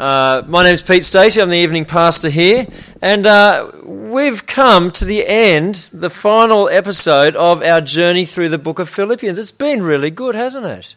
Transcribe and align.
Uh, 0.00 0.42
my 0.46 0.64
name's 0.64 0.82
Pete 0.82 1.04
Stacey. 1.04 1.42
I'm 1.42 1.50
the 1.50 1.58
evening 1.58 1.84
pastor 1.84 2.30
here, 2.30 2.66
and 3.02 3.26
uh, 3.26 3.70
we've 3.84 4.46
come 4.46 4.90
to 4.92 5.04
the 5.04 5.26
end, 5.26 5.90
the 5.92 6.08
final 6.08 6.70
episode 6.70 7.36
of 7.36 7.62
our 7.62 7.82
journey 7.82 8.24
through 8.24 8.48
the 8.48 8.56
book 8.56 8.78
of 8.78 8.88
Philippians. 8.88 9.38
It's 9.38 9.52
been 9.52 9.82
really 9.82 10.10
good, 10.10 10.34
hasn't 10.34 10.64
it? 10.64 10.94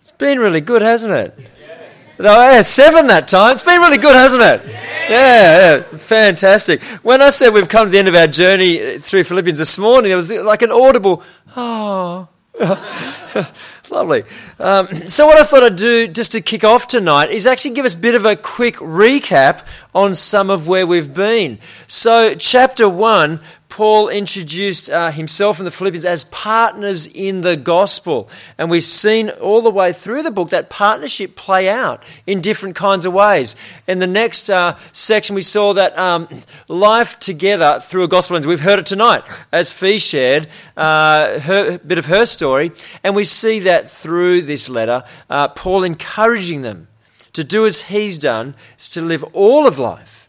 It's 0.00 0.10
been 0.10 0.38
really 0.38 0.62
good, 0.62 0.80
hasn't 0.80 1.12
it? 1.12 1.38
Yes. 1.38 2.16
Oh, 2.18 2.50
yeah, 2.52 2.62
seven 2.62 3.08
that 3.08 3.28
time. 3.28 3.52
It's 3.52 3.62
been 3.62 3.82
really 3.82 3.98
good, 3.98 4.14
hasn't 4.14 4.42
it? 4.42 4.62
Yes. 4.66 5.10
Yeah, 5.10 5.74
yeah, 5.74 5.98
fantastic. 5.98 6.80
When 7.02 7.20
I 7.20 7.28
said 7.28 7.52
we've 7.52 7.68
come 7.68 7.88
to 7.88 7.90
the 7.90 7.98
end 7.98 8.08
of 8.08 8.14
our 8.14 8.26
journey 8.26 9.00
through 9.00 9.24
Philippians 9.24 9.58
this 9.58 9.76
morning, 9.76 10.08
there 10.08 10.16
was 10.16 10.32
like 10.32 10.62
an 10.62 10.70
audible, 10.70 11.22
oh. 11.54 12.26
it's 13.82 13.90
lovely. 13.90 14.22
Um, 14.60 15.08
so, 15.08 15.26
what 15.26 15.38
I 15.38 15.42
thought 15.42 15.64
I'd 15.64 15.74
do 15.74 16.06
just 16.06 16.30
to 16.32 16.40
kick 16.40 16.62
off 16.62 16.86
tonight 16.86 17.30
is 17.30 17.48
actually 17.48 17.74
give 17.74 17.84
us 17.84 17.96
a 17.96 17.98
bit 17.98 18.14
of 18.14 18.24
a 18.24 18.36
quick 18.36 18.76
recap 18.76 19.66
on 19.92 20.14
some 20.14 20.50
of 20.50 20.68
where 20.68 20.86
we've 20.86 21.12
been. 21.12 21.58
So, 21.88 22.36
chapter 22.36 22.88
1 22.88 23.40
Paul 23.72 24.10
introduced 24.10 24.90
uh, 24.90 25.10
himself 25.10 25.56
and 25.56 25.66
the 25.66 25.70
Philippians 25.70 26.04
as 26.04 26.24
partners 26.24 27.06
in 27.06 27.40
the 27.40 27.56
gospel. 27.56 28.28
And 28.58 28.70
we've 28.70 28.84
seen 28.84 29.30
all 29.30 29.62
the 29.62 29.70
way 29.70 29.94
through 29.94 30.24
the 30.24 30.30
book 30.30 30.50
that 30.50 30.68
partnership 30.68 31.36
play 31.36 31.70
out 31.70 32.02
in 32.26 32.42
different 32.42 32.76
kinds 32.76 33.06
of 33.06 33.14
ways. 33.14 33.56
In 33.86 33.98
the 33.98 34.06
next 34.06 34.50
uh, 34.50 34.76
section, 34.92 35.34
we 35.34 35.40
saw 35.40 35.72
that 35.72 35.98
um, 35.98 36.28
life 36.68 37.18
together 37.18 37.80
through 37.80 38.04
a 38.04 38.08
gospel 38.08 38.34
lens. 38.34 38.46
We've 38.46 38.60
heard 38.60 38.78
it 38.78 38.84
tonight 38.84 39.24
as 39.52 39.72
Fee 39.72 39.96
shared 39.96 40.48
uh, 40.76 41.40
her, 41.40 41.76
a 41.76 41.78
bit 41.78 41.96
of 41.96 42.04
her 42.04 42.26
story. 42.26 42.72
And 43.02 43.16
we 43.16 43.24
see 43.24 43.60
that 43.60 43.90
through 43.90 44.42
this 44.42 44.68
letter, 44.68 45.02
uh, 45.30 45.48
Paul 45.48 45.82
encouraging 45.82 46.60
them 46.60 46.88
to 47.32 47.42
do 47.42 47.64
as 47.64 47.80
he's 47.80 48.18
done, 48.18 48.54
is 48.78 48.90
to 48.90 49.00
live 49.00 49.24
all 49.32 49.66
of 49.66 49.78
life 49.78 50.28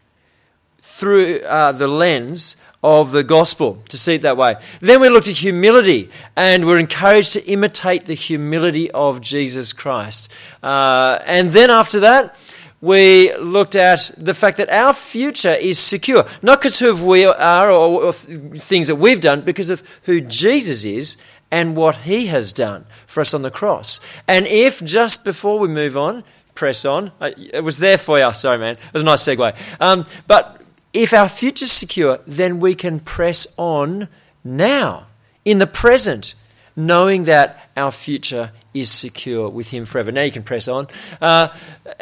through 0.79 1.39
uh, 1.41 1.73
the 1.73 1.89
lens 1.89 2.55
of 2.83 3.11
the 3.11 3.23
gospel, 3.23 3.81
to 3.87 3.97
see 3.97 4.15
it 4.15 4.23
that 4.23 4.35
way. 4.35 4.55
Then 4.81 4.99
we 4.99 5.09
looked 5.09 5.29
at 5.29 5.37
humility, 5.37 6.09
and 6.35 6.65
we're 6.65 6.79
encouraged 6.79 7.33
to 7.33 7.45
imitate 7.45 8.05
the 8.05 8.13
humility 8.13 8.91
of 8.91 9.21
Jesus 9.21 9.71
Christ. 9.71 10.31
Uh, 10.61 11.19
and 11.25 11.51
then 11.51 11.69
after 11.69 12.01
that, 12.01 12.35
we 12.81 13.33
looked 13.35 13.77
at 13.77 14.11
the 14.17 14.33
fact 14.33 14.57
that 14.57 14.69
our 14.69 14.93
future 14.93 15.53
is 15.53 15.79
secure, 15.79 16.25
not 16.41 16.59
because 16.59 16.81
of 16.81 16.99
who 16.99 17.05
we 17.05 17.23
are 17.23 17.71
or, 17.71 18.03
or 18.03 18.11
things 18.13 18.87
that 18.87 18.97
we've 18.97 19.21
done, 19.21 19.39
because 19.39 19.69
of 19.69 19.81
who 20.03 20.19
Jesus 20.19 20.83
is 20.83 21.15
and 21.49 21.77
what 21.77 21.95
he 21.97 22.25
has 22.25 22.51
done 22.51 22.85
for 23.07 23.21
us 23.21 23.33
on 23.33 23.41
the 23.41 23.51
cross. 23.51 24.01
And 24.27 24.45
if 24.47 24.83
just 24.83 25.23
before 25.23 25.59
we 25.59 25.69
move 25.69 25.95
on, 25.95 26.25
press 26.55 26.83
on, 26.83 27.13
it 27.21 27.63
was 27.63 27.77
there 27.77 27.97
for 27.97 28.19
you. 28.19 28.33
Sorry, 28.33 28.57
man. 28.57 28.73
It 28.73 28.93
was 28.93 29.03
a 29.03 29.05
nice 29.05 29.23
segue. 29.23 29.55
Um, 29.79 30.03
but 30.27 30.62
if 30.93 31.13
our 31.13 31.27
future's 31.27 31.71
secure, 31.71 32.19
then 32.27 32.59
we 32.59 32.75
can 32.75 32.99
press 32.99 33.53
on 33.57 34.07
now, 34.43 35.07
in 35.43 35.57
the 35.57 35.67
present, 35.67 36.35
knowing 36.75 37.25
that 37.25 37.69
our 37.75 37.91
future 37.91 38.51
is 38.73 38.89
secure 38.89 39.49
with 39.49 39.69
Him 39.69 39.85
forever. 39.85 40.11
Now 40.11 40.21
you 40.23 40.31
can 40.31 40.43
press 40.43 40.67
on. 40.67 40.87
Uh, 41.21 41.49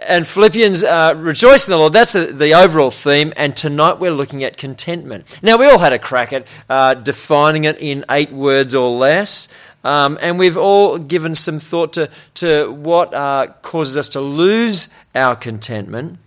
and 0.07 0.25
Philippians, 0.25 0.83
uh, 0.83 1.13
rejoice 1.17 1.67
in 1.67 1.71
the 1.71 1.77
Lord. 1.77 1.93
That's 1.93 2.13
the, 2.13 2.27
the, 2.27 2.53
overall 2.53 2.91
theme. 2.91 3.33
And 3.35 3.55
tonight 3.55 3.99
we're 3.99 4.11
looking 4.11 4.43
at 4.43 4.57
contentment. 4.57 5.39
Now 5.41 5.57
we 5.57 5.65
all 5.65 5.77
had 5.77 5.93
a 5.93 5.99
crack 5.99 6.33
at 6.33 6.47
uh, 6.69 6.93
defining 6.93 7.65
it 7.65 7.79
in 7.79 8.05
eight 8.09 8.31
words 8.31 8.73
or 8.73 8.89
less. 8.89 9.49
Um, 9.83 10.17
and 10.21 10.37
we've 10.37 10.57
all 10.57 10.97
given 10.97 11.35
some 11.35 11.59
thought 11.59 11.93
to, 11.93 12.09
to 12.35 12.71
what 12.71 13.13
uh, 13.13 13.47
causes 13.61 13.97
us 13.97 14.09
to 14.09 14.21
lose 14.21 14.93
our 15.15 15.35
contentment. 15.35 16.19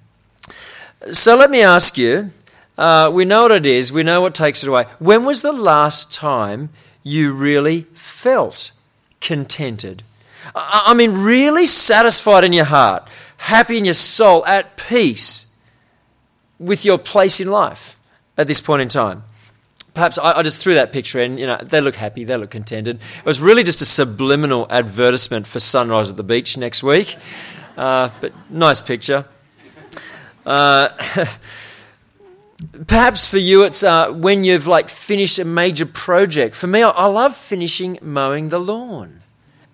So 1.13 1.37
let 1.37 1.51
me 1.51 1.63
ask 1.63 1.97
you 1.97 2.33
uh, 2.77 3.11
we 3.13 3.25
know 3.25 3.43
what 3.43 3.53
it 3.53 3.67
is, 3.67 3.93
we 3.93 4.03
know 4.03 4.21
what 4.21 4.35
takes 4.35 4.63
it 4.63 4.69
away. 4.69 4.85
When 4.99 5.25
was 5.25 5.43
the 5.43 5.53
last 5.53 6.13
time 6.13 6.71
you 7.03 7.33
really 7.33 7.83
felt 7.95 8.73
contented? 9.21 10.03
I 10.55 10.95
mean, 10.95 11.13
really 11.13 11.67
satisfied 11.67 12.45
in 12.45 12.53
your 12.53 12.65
heart, 12.67 13.09
happy 13.39 13.79
in 13.79 13.85
your 13.85 13.95
soul, 13.95 14.45
at 14.47 14.77
peace 14.77 15.57
with 16.59 16.85
your 16.85 16.99
place 16.99 17.41
in 17.41 17.51
life 17.51 17.99
at 18.37 18.47
this 18.47 18.61
point 18.61 18.83
in 18.83 18.89
time. 18.89 19.23
Perhaps 19.95 20.19
I, 20.19 20.39
I 20.39 20.43
just 20.43 20.61
threw 20.61 20.75
that 20.75 20.93
picture 20.93 21.21
in. 21.21 21.39
You 21.39 21.47
know, 21.47 21.57
they 21.57 21.81
look 21.81 21.95
happy, 21.95 22.25
they 22.25 22.37
look 22.37 22.51
contented. 22.51 22.97
It 23.19 23.25
was 23.25 23.41
really 23.41 23.63
just 23.63 23.81
a 23.81 23.87
subliminal 23.87 24.67
advertisement 24.69 25.47
for 25.47 25.61
sunrise 25.61 26.11
at 26.11 26.17
the 26.17 26.25
beach 26.25 26.57
next 26.57 26.83
week. 26.83 27.17
Uh, 27.77 28.11
but 28.21 28.33
nice 28.51 28.83
picture. 28.83 29.25
Uh, 30.45 30.89
Perhaps 32.87 33.27
for 33.27 33.39
you, 33.39 33.65
it's 33.65 33.83
uh, 33.83 34.13
when 34.13 34.45
you've 34.45 34.67
like 34.67 34.89
finished 34.89 35.39
a 35.39 35.45
major 35.45 35.87
project. 35.87 36.55
For 36.55 36.67
me, 36.67 36.83
I, 36.83 36.91
I 36.91 37.07
love 37.07 37.37
finishing 37.37 37.99
mowing 38.01 38.49
the 38.49 38.61
lawn, 38.61 39.21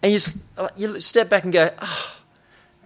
and 0.02 0.12
you 0.12 0.18
you 0.76 1.00
step 1.00 1.28
back 1.28 1.44
and 1.44 1.52
go, 1.52 1.70
oh, 1.80 2.16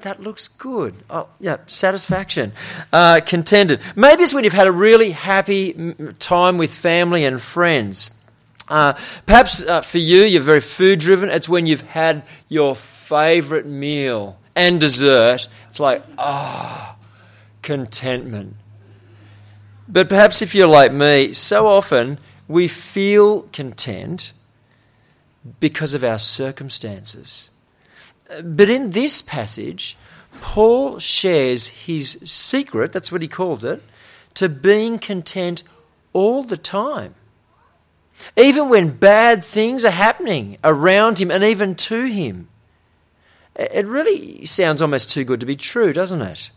that 0.01 0.21
looks 0.21 0.49
good. 0.49 0.95
Oh, 1.09 1.29
yeah, 1.41 1.59
satisfaction, 1.67 2.53
uh, 2.93 3.21
contented. 3.25 3.81
Maybe 3.95 4.23
it's 4.23 4.35
when 4.35 4.45
you've 4.45 4.53
had 4.53 4.67
a 4.67 4.73
really 4.73 5.13
happy 5.13 5.95
time 6.19 6.59
with 6.59 6.73
family 6.73 7.25
and 7.25 7.41
friends. 7.41 8.21
Uh, 8.69 8.95
perhaps 9.27 9.65
uh, 9.65 9.83
for 9.83 9.99
you, 9.99 10.23
you're 10.23 10.43
very 10.43 10.61
food 10.61 10.99
driven. 10.99 11.29
It's 11.31 11.49
when 11.49 11.67
you've 11.67 11.83
had 11.83 12.23
your 12.49 12.75
favorite 12.75 13.67
meal 13.67 14.39
and 14.57 14.81
dessert. 14.81 15.49
It's 15.69 15.81
like, 15.81 16.03
ah, 16.19 16.97
oh, 16.97 17.05
contentment. 17.63 18.57
But 19.89 20.09
perhaps 20.09 20.43
if 20.43 20.55
you're 20.55 20.67
like 20.67 20.93
me, 20.93 21.33
so 21.33 21.67
often 21.67 22.19
we 22.49 22.69
feel 22.69 23.43
content 23.53 24.33
because 25.61 25.95
of 25.95 26.05
our 26.05 26.19
circumstances. 26.19 27.51
But 28.43 28.71
in 28.71 28.91
this 28.91 29.21
passage, 29.21 29.97
Paul 30.41 30.99
shares 30.99 31.69
his 31.69 32.11
secret, 32.25 32.93
that's 32.93 33.13
what 33.13 33.23
he 33.23 33.29
calls 33.29 33.65
it, 33.65 33.83
to 34.35 34.49
being 34.49 34.99
content 34.99 35.63
all 36.13 36.43
the 36.43 36.57
time. 36.57 37.15
Even 38.37 38.69
when 38.69 38.97
bad 38.97 39.45
things 39.45 39.85
are 39.85 39.91
happening 39.91 40.57
around 40.65 41.21
him 41.21 41.31
and 41.31 41.45
even 41.45 41.75
to 41.75 42.05
him. 42.05 42.49
It 43.57 43.87
really 43.87 44.45
sounds 44.47 44.83
almost 44.83 45.11
too 45.11 45.25
good 45.25 45.41
to 45.41 45.47
be 45.47 45.57
true, 45.57 45.93
doesn't 45.93 46.23
it? 46.23 46.51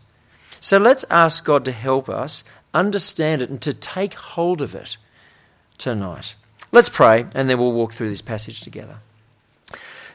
So 0.60 0.78
let's 0.78 1.04
ask 1.10 1.44
God 1.44 1.64
to 1.66 1.72
help 1.72 2.08
us 2.08 2.42
understand 2.74 3.42
it 3.42 3.50
and 3.50 3.60
to 3.62 3.74
take 3.74 4.14
hold 4.14 4.60
of 4.60 4.74
it 4.74 4.96
tonight. 5.78 6.34
Let's 6.70 6.88
pray 6.88 7.24
and 7.34 7.48
then 7.48 7.58
we'll 7.58 7.72
walk 7.72 7.92
through 7.92 8.08
this 8.08 8.22
passage 8.22 8.60
together. 8.60 8.98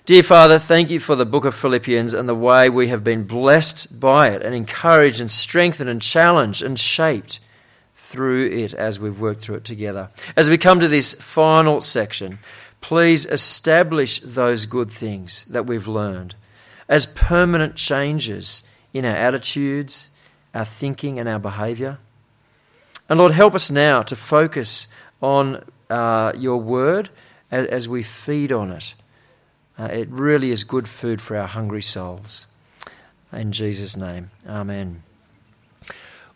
Dear 0.05 0.23
Father, 0.23 0.59
thank 0.59 0.89
you 0.89 0.99
for 0.99 1.15
the 1.15 1.25
book 1.25 1.45
of 1.45 1.55
Philippians 1.55 2.13
and 2.13 2.27
the 2.27 2.35
way 2.35 2.69
we 2.69 2.89
have 2.89 3.05
been 3.05 3.23
blessed 3.23 4.01
by 4.01 4.31
it 4.31 4.41
and 4.41 4.53
encouraged 4.53 5.21
and 5.21 5.31
strengthened 5.31 5.89
and 5.89 6.01
challenged 6.01 6.61
and 6.61 6.77
shaped 6.77 7.39
through 7.95 8.47
it 8.49 8.73
as 8.73 8.99
we've 8.99 9.21
worked 9.21 9.41
through 9.41 9.55
it 9.55 9.63
together. 9.63 10.09
As 10.35 10.49
we 10.49 10.57
come 10.57 10.81
to 10.81 10.89
this 10.89 11.13
final 11.13 11.79
section, 11.79 12.39
please 12.81 13.25
establish 13.25 14.19
those 14.19 14.65
good 14.65 14.91
things 14.91 15.45
that 15.45 15.65
we've 15.65 15.87
learned 15.87 16.35
as 16.89 17.05
permanent 17.05 17.75
changes 17.75 18.67
in 18.93 19.05
our 19.05 19.15
attitudes, 19.15 20.09
our 20.53 20.65
thinking, 20.65 21.17
and 21.17 21.29
our 21.29 21.39
behaviour. 21.39 21.97
And 23.09 23.19
Lord, 23.19 23.33
help 23.33 23.53
us 23.55 23.69
now 23.69 24.01
to 24.03 24.15
focus 24.15 24.87
on 25.21 25.63
uh, 25.89 26.33
your 26.37 26.57
word 26.57 27.09
as, 27.51 27.67
as, 27.67 27.89
we 27.89 28.03
feed 28.03 28.51
on 28.51 28.71
it. 28.71 28.95
Uh, 29.77 29.85
it 29.85 30.09
really 30.09 30.51
is 30.51 30.63
good 30.63 30.87
food 30.87 31.21
for 31.21 31.37
our 31.37 31.47
hungry 31.47 31.81
souls. 31.81 32.47
In 33.31 33.51
Jesus' 33.51 33.97
name, 33.97 34.31
amen. 34.47 35.03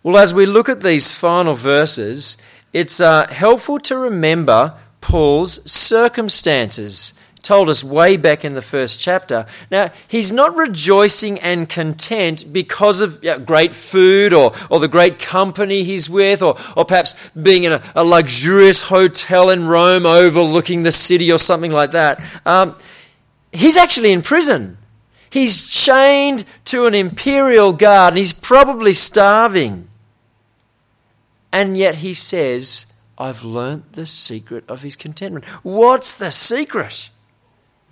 Well, 0.04 0.18
as 0.18 0.34
we 0.34 0.46
look 0.46 0.70
at 0.70 0.82
these 0.82 1.12
final 1.12 1.54
verses, 1.54 2.38
it's 2.74 3.00
uh, 3.00 3.28
helpful 3.28 3.80
to 3.82 3.98
remember 3.98 4.74
Paul's 5.02 5.70
circumstances 5.72 7.14
told 7.42 7.70
us 7.70 7.84
way 7.84 8.18
back 8.18 8.44
in 8.44 8.54
the 8.54 8.62
first 8.62 9.00
chapter. 9.00 9.46
Now, 9.72 9.92
he's 10.08 10.32
not 10.32 10.56
rejoicing 10.56 11.40
and 11.40 11.70
content 11.70 12.46
because 12.52 13.00
of 13.00 13.24
great 13.46 13.74
food 13.74 14.34
or, 14.34 14.54
or 14.70 14.80
the 14.80 14.88
great 14.88 15.20
company 15.20 15.84
he's 15.84 16.10
with 16.10 16.42
or, 16.42 16.58
or 16.76 16.86
perhaps 16.86 17.16
being 17.32 17.64
in 17.64 17.74
a, 17.74 17.82
a 17.96 18.04
luxurious 18.04 18.82
hotel 18.82 19.50
in 19.50 19.66
Rome 19.68 20.06
overlooking 20.06 20.84
the 20.84 20.92
city 20.92 21.32
or 21.32 21.40
something 21.40 21.72
like 21.72 21.92
that. 21.92 22.22
Um, 22.46 22.76
he's 23.52 23.78
actually 23.78 24.12
in 24.12 24.22
prison. 24.22 24.78
He's 25.30 25.68
chained 25.68 26.46
to 26.66 26.86
an 26.86 26.94
imperial 26.94 27.74
guard 27.74 28.14
and 28.14 28.18
he's 28.18 28.34
probably 28.34 28.94
starving. 28.94 29.88
And 31.52 31.78
yet 31.78 31.96
he 31.96 32.14
says, 32.14 32.94
I've 33.18 33.44
learnt 33.44 33.94
the 33.94 34.06
secret 34.06 34.64
of 34.70 34.82
his 34.82 34.96
contentment. 34.96 35.46
What's 35.64 36.14
the 36.14 36.32
secret? 36.32 37.10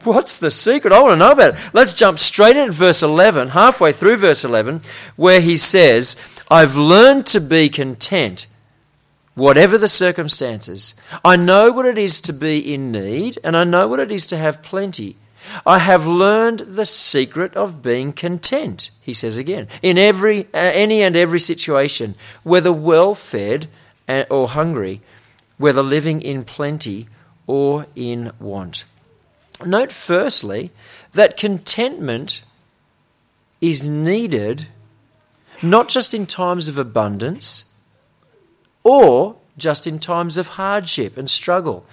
What's 0.03 0.38
the 0.38 0.51
secret? 0.51 0.94
I 0.94 1.00
want 1.00 1.13
to 1.13 1.15
know 1.18 1.31
about 1.31 1.56
it. 1.56 1.59
Let's 1.74 1.95
jump 1.95 2.19
straight 2.19 2.56
into 2.56 2.71
verse 2.71 3.01
11, 3.01 3.50
halfway 3.50 3.92
through 3.92 4.18
verse 4.18 4.45
11, 4.45 4.81
where 5.15 5.42
he 5.42 5.57
says, 5.57 6.15
I've 6.50 6.75
learned 6.75 7.25
to 7.27 7.42
be 7.42 7.69
content, 7.69 8.45
whatever 9.33 9.77
the 9.77 9.88
circumstances. 9.88 10.94
I 11.24 11.38
know 11.38 11.71
what 11.71 11.88
it 11.88 11.97
is 11.97 12.21
to 12.21 12.33
be 12.33 12.74
in 12.74 12.92
need, 12.92 13.39
and 13.44 13.57
I 13.57 13.63
know 13.63 13.88
what 13.88 14.00
it 14.00 14.12
is 14.12 14.27
to 14.27 14.38
have 14.38 14.62
plenty. 14.62 15.15
I 15.65 15.80
have 15.80 16.06
learned 16.06 16.59
the 16.59 16.86
secret 16.86 17.56
of 17.56 17.81
being 17.81 18.13
content, 18.13 18.91
he 19.01 19.13
says 19.13 19.38
again, 19.38 19.68
in 19.81 19.98
every, 19.98 20.41
uh, 20.45 20.71
any 20.74 21.01
and 21.01 21.15
every 21.15 21.39
situation, 21.39 22.15
whether 22.44 22.71
well 22.71 23.15
fed 23.15 23.68
or 24.30 24.50
hungry, 24.50 25.01
whether 25.57 25.81
living 25.81 26.21
in 26.21 26.44
plenty 26.44 27.07
or 27.48 27.88
in 27.95 28.31
want. 28.39 28.83
Note 29.63 29.92
firstly 29.92 30.72
that 31.13 31.38
contentment 31.38 32.44
is 33.62 33.86
needed 33.86 34.68
not 35.62 35.88
just 35.88 36.13
in 36.13 36.25
times 36.25 36.68
of 36.68 36.78
abundance 36.78 37.72
or 38.84 39.36
just 39.57 39.88
in 39.88 40.00
times 40.00 40.38
of 40.38 40.50
hardship 40.50 41.18
and 41.18 41.30
struggle. 41.30 41.86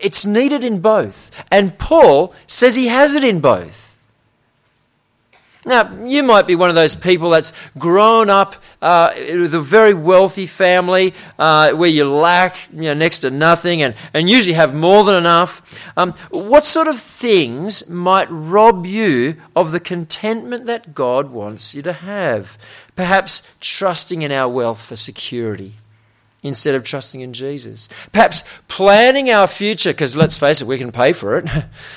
It's 0.00 0.24
needed 0.24 0.64
in 0.64 0.80
both. 0.80 1.30
And 1.50 1.78
Paul 1.78 2.34
says 2.46 2.76
he 2.76 2.86
has 2.86 3.14
it 3.14 3.24
in 3.24 3.40
both. 3.40 3.89
Now, 5.66 5.94
you 6.04 6.22
might 6.22 6.46
be 6.46 6.54
one 6.54 6.70
of 6.70 6.74
those 6.74 6.94
people 6.94 7.30
that's 7.30 7.52
grown 7.78 8.30
up 8.30 8.54
uh, 8.80 9.12
with 9.16 9.52
a 9.52 9.60
very 9.60 9.92
wealthy 9.92 10.46
family 10.46 11.12
uh, 11.38 11.72
where 11.72 11.90
you 11.90 12.10
lack 12.10 12.56
you 12.72 12.82
know, 12.82 12.94
next 12.94 13.18
to 13.20 13.30
nothing 13.30 13.82
and, 13.82 13.94
and 14.14 14.30
usually 14.30 14.54
have 14.54 14.74
more 14.74 15.04
than 15.04 15.16
enough. 15.16 15.78
Um, 15.98 16.12
what 16.30 16.64
sort 16.64 16.88
of 16.88 16.98
things 16.98 17.90
might 17.90 18.28
rob 18.30 18.86
you 18.86 19.36
of 19.54 19.72
the 19.72 19.80
contentment 19.80 20.64
that 20.64 20.94
God 20.94 21.30
wants 21.30 21.74
you 21.74 21.82
to 21.82 21.92
have? 21.92 22.56
Perhaps 22.96 23.56
trusting 23.60 24.22
in 24.22 24.32
our 24.32 24.48
wealth 24.48 24.80
for 24.80 24.96
security 24.96 25.74
instead 26.42 26.74
of 26.74 26.84
trusting 26.84 27.20
in 27.20 27.34
Jesus. 27.34 27.88
Perhaps 28.12 28.44
planning 28.66 29.30
our 29.30 29.46
future, 29.46 29.92
because 29.92 30.16
let's 30.16 30.36
face 30.36 30.62
it, 30.62 30.66
we 30.66 30.78
can 30.78 30.90
pay 30.90 31.12
for 31.12 31.36
it. 31.36 31.46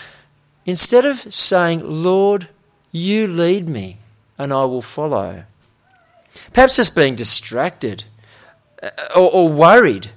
instead 0.66 1.06
of 1.06 1.33
saying, 1.33 1.81
Lord, 1.83 2.50
you 2.94 3.28
lead 3.28 3.68
me, 3.68 3.98
and 4.38 4.54
I 4.54 4.63
will 4.63 4.81
follow. 4.81 5.44
Perhaps 6.54 6.78
just 6.78 6.95
being 6.95 7.16
distracted 7.16 8.06
uh, 8.81 8.90
or, 9.16 9.30
or 9.31 9.50
worried 9.50 10.12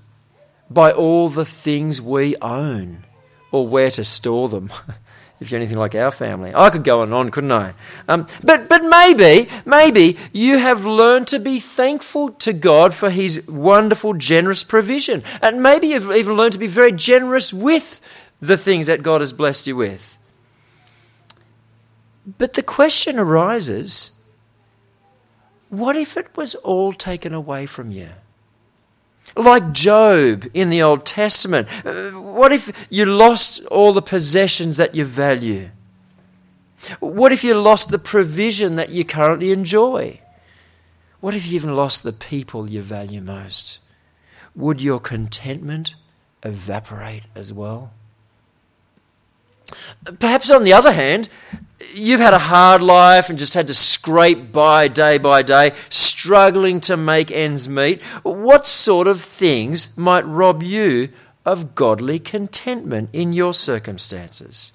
by 0.70 0.93
all 0.93 1.28
the 1.28 1.44
things 1.44 2.00
we 2.00 2.37
own 2.37 3.05
or 3.50 3.67
where 3.67 3.90
to 3.90 4.05
store 4.05 4.49
them. 4.49 4.70
if 5.40 5.50
you're 5.50 5.58
anything 5.58 5.78
like 5.78 5.94
our 5.94 6.11
family. 6.11 6.52
I 6.55 6.70
could 6.70 6.84
go 6.84 7.00
on 7.00 7.08
and 7.08 7.14
on, 7.14 7.31
couldn't 7.31 7.52
I? 7.52 7.75
Um, 8.08 8.26
but, 8.43 8.69
but 8.69 8.82
maybe, 8.84 9.50
maybe 9.64 10.17
you 10.32 10.58
have 10.58 10.84
learned 10.84 11.28
to 11.28 11.38
be 11.38 11.61
thankful 11.61 12.31
to 12.31 12.52
God 12.52 12.94
for 12.94 13.11
His 13.11 13.46
wonderful, 13.46 14.14
generous 14.14 14.64
provision. 14.64 15.23
And 15.43 15.62
maybe 15.62 15.88
you've 15.88 16.11
even 16.11 16.34
learned 16.34 16.52
to 16.52 16.58
be 16.58 16.67
very 16.67 16.93
generous 16.93 17.52
with 17.52 18.00
the 18.40 18.56
things 18.56 18.87
that 18.87 19.02
God 19.02 19.20
has 19.20 19.32
blessed 19.32 19.67
you 19.67 19.76
with. 19.76 20.15
But 22.26 22.55
the 22.55 22.62
question 22.62 23.19
arises 23.19 24.12
what 25.69 25.96
if 25.96 26.17
it 26.17 26.37
was 26.37 26.55
all 26.55 26.93
taken 26.93 27.34
away 27.34 27.67
from 27.67 27.90
you? 27.90 28.08
Like 29.34 29.73
Job 29.73 30.46
in 30.55 30.70
the 30.70 30.82
Old 30.82 31.05
Testament. 31.05 31.69
Uh, 31.84 32.11
what 32.12 32.52
if 32.52 32.87
you 32.88 33.05
lost 33.05 33.64
all 33.67 33.93
the 33.93 34.02
possessions 34.02 34.76
that 34.76 34.94
you 34.94 35.05
value? 35.05 35.70
What 37.00 37.32
if 37.32 37.43
you 37.43 37.55
lost 37.55 37.90
the 37.90 37.99
provision 37.99 38.76
that 38.76 38.90
you 38.90 39.05
currently 39.05 39.50
enjoy? 39.50 40.20
What 41.20 41.34
if 41.34 41.46
you 41.46 41.56
even 41.56 41.75
lost 41.75 42.02
the 42.02 42.12
people 42.12 42.69
you 42.69 42.82
value 42.82 43.20
most? 43.20 43.81
Would 44.55 44.81
your 44.81 45.00
contentment 45.00 45.94
evaporate 46.44 47.25
as 47.34 47.52
well? 47.52 47.93
Perhaps 50.20 50.50
on 50.50 50.62
the 50.62 50.73
other 50.73 50.93
hand, 50.93 51.28
you've 51.94 52.20
had 52.20 52.34
a 52.34 52.38
hard 52.38 52.82
life 52.82 53.28
and 53.28 53.38
just 53.38 53.54
had 53.54 53.68
to 53.68 53.74
scrape 53.74 54.52
by 54.52 54.88
day 54.88 55.18
by 55.18 55.42
day, 55.42 55.72
struggling 55.88 56.80
to 56.82 56.96
make 56.96 57.30
ends 57.30 57.68
meet. 57.68 58.02
What 58.22 58.66
sort 58.66 59.06
of 59.06 59.20
things 59.20 59.96
might 59.96 60.26
rob 60.26 60.62
you 60.62 61.10
of 61.44 61.74
godly 61.74 62.18
contentment 62.18 63.10
in 63.12 63.32
your 63.32 63.54
circumstances? 63.54 64.72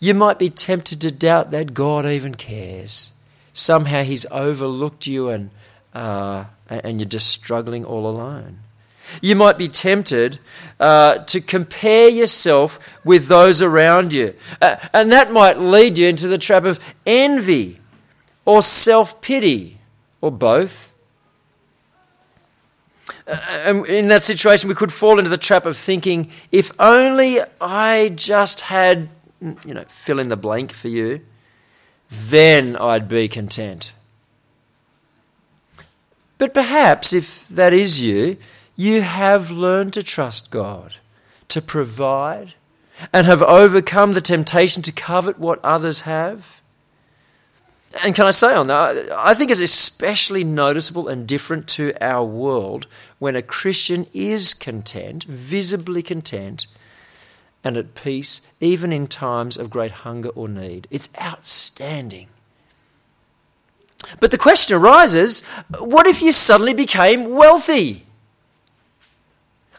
You 0.00 0.14
might 0.14 0.38
be 0.38 0.50
tempted 0.50 1.00
to 1.00 1.10
doubt 1.10 1.50
that 1.50 1.74
God 1.74 2.06
even 2.06 2.34
cares. 2.34 3.12
Somehow 3.52 4.02
He's 4.02 4.26
overlooked 4.30 5.06
you 5.06 5.28
and, 5.30 5.50
uh, 5.92 6.44
and 6.68 7.00
you're 7.00 7.08
just 7.08 7.28
struggling 7.28 7.84
all 7.84 8.08
alone. 8.08 8.58
You 9.20 9.36
might 9.36 9.58
be 9.58 9.68
tempted 9.68 10.38
uh, 10.80 11.18
to 11.18 11.40
compare 11.40 12.08
yourself 12.08 12.78
with 13.04 13.28
those 13.28 13.62
around 13.62 14.12
you. 14.12 14.34
Uh, 14.60 14.76
and 14.92 15.12
that 15.12 15.32
might 15.32 15.58
lead 15.58 15.98
you 15.98 16.08
into 16.08 16.28
the 16.28 16.38
trap 16.38 16.64
of 16.64 16.78
envy 17.06 17.80
or 18.44 18.62
self 18.62 19.20
pity 19.20 19.78
or 20.20 20.30
both. 20.30 20.94
Uh, 23.26 23.36
and 23.64 23.86
in 23.86 24.08
that 24.08 24.22
situation, 24.22 24.68
we 24.68 24.74
could 24.74 24.92
fall 24.92 25.18
into 25.18 25.30
the 25.30 25.36
trap 25.36 25.66
of 25.66 25.76
thinking, 25.76 26.30
if 26.50 26.72
only 26.80 27.40
I 27.60 28.10
just 28.10 28.60
had, 28.62 29.08
you 29.40 29.74
know, 29.74 29.84
fill 29.88 30.18
in 30.18 30.28
the 30.28 30.36
blank 30.36 30.72
for 30.72 30.88
you, 30.88 31.20
then 32.10 32.76
I'd 32.76 33.08
be 33.08 33.28
content. 33.28 33.92
But 36.38 36.54
perhaps 36.54 37.12
if 37.12 37.48
that 37.48 37.72
is 37.72 38.00
you, 38.00 38.38
you 38.78 39.02
have 39.02 39.50
learned 39.50 39.92
to 39.92 40.04
trust 40.04 40.52
God, 40.52 40.94
to 41.48 41.60
provide, 41.60 42.54
and 43.12 43.26
have 43.26 43.42
overcome 43.42 44.12
the 44.12 44.20
temptation 44.20 44.82
to 44.84 44.92
covet 44.92 45.36
what 45.36 45.58
others 45.64 46.02
have. 46.02 46.60
And 48.04 48.14
can 48.14 48.26
I 48.26 48.30
say 48.30 48.54
on 48.54 48.68
that, 48.68 49.10
I 49.10 49.34
think 49.34 49.50
it's 49.50 49.58
especially 49.58 50.44
noticeable 50.44 51.08
and 51.08 51.26
different 51.26 51.66
to 51.70 51.92
our 52.00 52.24
world 52.24 52.86
when 53.18 53.34
a 53.34 53.42
Christian 53.42 54.06
is 54.14 54.54
content, 54.54 55.24
visibly 55.24 56.00
content, 56.00 56.68
and 57.64 57.76
at 57.76 57.96
peace, 57.96 58.42
even 58.60 58.92
in 58.92 59.08
times 59.08 59.56
of 59.56 59.70
great 59.70 59.90
hunger 59.90 60.28
or 60.28 60.48
need. 60.48 60.86
It's 60.88 61.10
outstanding. 61.20 62.28
But 64.20 64.30
the 64.30 64.38
question 64.38 64.76
arises 64.76 65.44
what 65.80 66.06
if 66.06 66.22
you 66.22 66.32
suddenly 66.32 66.74
became 66.74 67.34
wealthy? 67.34 68.04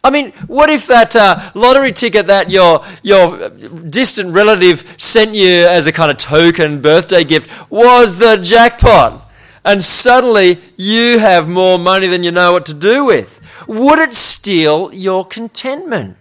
I 0.03 0.09
mean, 0.11 0.31
what 0.47 0.69
if 0.69 0.87
that 0.87 1.15
uh, 1.15 1.51
lottery 1.55 1.91
ticket 1.91 2.27
that 2.27 2.49
your, 2.49 2.83
your 3.03 3.49
distant 3.49 4.33
relative 4.33 4.95
sent 4.97 5.35
you 5.35 5.65
as 5.67 5.87
a 5.87 5.91
kind 5.91 6.09
of 6.09 6.17
token 6.17 6.81
birthday 6.81 7.23
gift 7.23 7.49
was 7.69 8.17
the 8.17 8.37
jackpot? 8.37 9.29
And 9.65 9.83
suddenly 9.83 10.57
you 10.77 11.19
have 11.19 11.49
more 11.49 11.77
money 11.77 12.07
than 12.07 12.23
you 12.23 12.31
know 12.31 12.53
what 12.53 12.65
to 12.67 12.73
do 12.73 13.05
with. 13.05 13.41
Would 13.67 13.99
it 13.99 14.13
steal 14.13 14.93
your 14.93 15.25
contentment? 15.25 16.17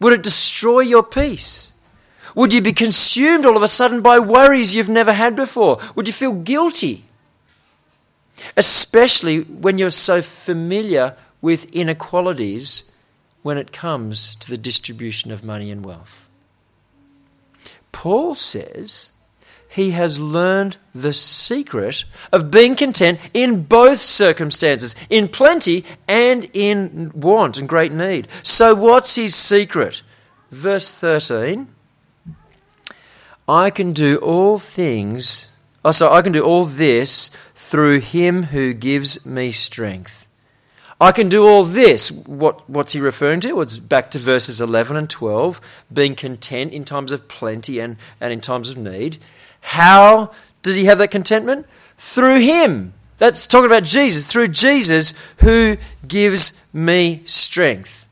Would 0.00 0.14
it 0.14 0.22
destroy 0.22 0.80
your 0.80 1.02
peace? 1.02 1.72
Would 2.34 2.54
you 2.54 2.60
be 2.60 2.72
consumed 2.72 3.44
all 3.44 3.56
of 3.56 3.62
a 3.62 3.68
sudden 3.68 4.00
by 4.00 4.18
worries 4.18 4.74
you've 4.74 4.88
never 4.88 5.12
had 5.12 5.36
before? 5.36 5.78
Would 5.94 6.06
you 6.06 6.12
feel 6.12 6.32
guilty? 6.32 7.04
Especially 8.56 9.40
when 9.42 9.76
you're 9.76 9.90
so 9.90 10.22
familiar 10.22 11.16
with 11.40 11.74
inequalities 11.74 12.96
when 13.42 13.58
it 13.58 13.72
comes 13.72 14.34
to 14.36 14.50
the 14.50 14.58
distribution 14.58 15.30
of 15.30 15.44
money 15.44 15.70
and 15.70 15.84
wealth. 15.84 16.28
Paul 17.92 18.34
says 18.34 19.10
he 19.68 19.90
has 19.92 20.18
learned 20.18 20.76
the 20.94 21.12
secret 21.12 22.04
of 22.32 22.50
being 22.50 22.74
content 22.74 23.20
in 23.34 23.64
both 23.64 24.00
circumstances, 24.00 24.94
in 25.10 25.28
plenty 25.28 25.84
and 26.06 26.48
in 26.52 27.12
want 27.14 27.58
and 27.58 27.68
great 27.68 27.92
need. 27.92 28.28
So, 28.42 28.74
what's 28.74 29.14
his 29.14 29.34
secret? 29.34 30.02
Verse 30.50 30.90
13 30.92 31.68
I 33.48 33.70
can 33.70 33.92
do 33.92 34.18
all 34.18 34.58
things, 34.58 35.56
oh, 35.84 35.92
sorry, 35.92 36.18
I 36.18 36.22
can 36.22 36.32
do 36.32 36.42
all 36.42 36.64
this 36.64 37.30
through 37.54 38.00
him 38.00 38.44
who 38.44 38.74
gives 38.74 39.24
me 39.24 39.52
strength. 39.52 40.27
I 41.00 41.12
can 41.12 41.28
do 41.28 41.46
all 41.46 41.62
this. 41.62 42.10
What, 42.26 42.68
what's 42.68 42.92
he 42.92 43.00
referring 43.00 43.40
to? 43.40 43.60
It's 43.60 43.76
back 43.76 44.10
to 44.12 44.18
verses 44.18 44.60
11 44.60 44.96
and 44.96 45.08
12, 45.08 45.60
being 45.92 46.16
content 46.16 46.72
in 46.72 46.84
times 46.84 47.12
of 47.12 47.28
plenty 47.28 47.78
and, 47.78 47.96
and 48.20 48.32
in 48.32 48.40
times 48.40 48.68
of 48.68 48.76
need. 48.76 49.18
How 49.60 50.32
does 50.62 50.74
he 50.74 50.86
have 50.86 50.98
that 50.98 51.10
contentment? 51.10 51.66
Through 51.96 52.40
him. 52.40 52.94
That's 53.18 53.46
talking 53.46 53.66
about 53.66 53.84
Jesus. 53.84 54.24
Through 54.24 54.48
Jesus 54.48 55.14
who 55.38 55.76
gives 56.06 56.72
me 56.74 57.22
strength. 57.24 58.04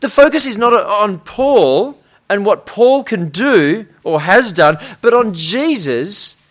The 0.00 0.08
focus 0.10 0.44
is 0.44 0.58
not 0.58 0.74
on 0.74 1.20
Paul 1.20 1.98
and 2.28 2.44
what 2.44 2.66
Paul 2.66 3.04
can 3.04 3.28
do 3.28 3.86
or 4.04 4.20
has 4.20 4.52
done, 4.52 4.78
but 5.00 5.14
on 5.14 5.32
Jesus 5.32 6.42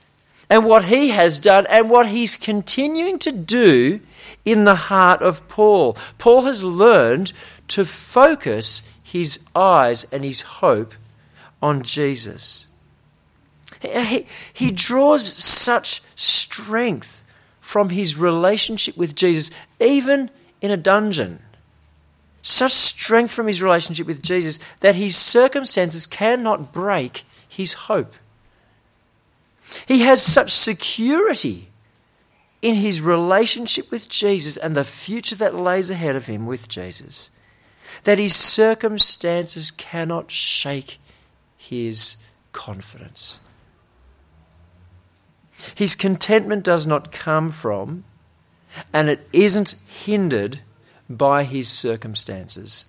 and 0.49 0.65
what 0.65 0.85
he 0.85 1.09
has 1.09 1.39
done 1.39 1.67
and 1.69 1.89
what 1.89 2.07
he's 2.07 2.35
continuing 2.35 3.19
to 3.19 3.31
do 3.31 3.99
in 4.45 4.63
the 4.63 4.75
heart 4.75 5.21
of 5.21 5.47
Paul. 5.49 5.97
Paul 6.17 6.43
has 6.43 6.63
learned 6.63 7.33
to 7.69 7.83
focus 7.83 8.87
his 9.03 9.45
eyes 9.55 10.05
and 10.13 10.23
his 10.23 10.41
hope 10.41 10.93
on 11.61 11.81
Jesus. 11.81 12.67
He, 13.81 14.27
he 14.53 14.71
draws 14.71 15.25
such 15.25 16.01
strength 16.15 17.25
from 17.59 17.89
his 17.89 18.17
relationship 18.17 18.95
with 18.95 19.15
Jesus, 19.15 19.51
even 19.79 20.29
in 20.61 20.71
a 20.71 20.77
dungeon. 20.77 21.39
Such 22.41 22.73
strength 22.73 23.33
from 23.33 23.47
his 23.47 23.61
relationship 23.61 24.05
with 24.05 24.21
Jesus 24.21 24.59
that 24.81 24.95
his 24.95 25.15
circumstances 25.15 26.05
cannot 26.05 26.71
break 26.71 27.23
his 27.47 27.73
hope. 27.73 28.13
He 29.87 30.01
has 30.01 30.21
such 30.21 30.51
security 30.51 31.67
in 32.61 32.75
his 32.75 33.01
relationship 33.01 33.91
with 33.91 34.09
Jesus 34.09 34.57
and 34.57 34.75
the 34.75 34.83
future 34.83 35.35
that 35.35 35.55
lays 35.55 35.89
ahead 35.89 36.15
of 36.15 36.25
him 36.25 36.45
with 36.45 36.67
Jesus 36.67 37.29
that 38.03 38.17
his 38.17 38.35
circumstances 38.35 39.71
cannot 39.71 40.31
shake 40.31 40.99
his 41.57 42.23
confidence. 42.51 43.39
His 45.73 45.95
contentment 45.95 46.63
does 46.63 46.85
not 46.85 47.11
come 47.11 47.49
from, 47.49 48.03
and 48.93 49.09
it 49.09 49.27
isn't 49.33 49.75
hindered 49.87 50.59
by 51.09 51.43
his 51.43 51.69
circumstances. 51.69 52.85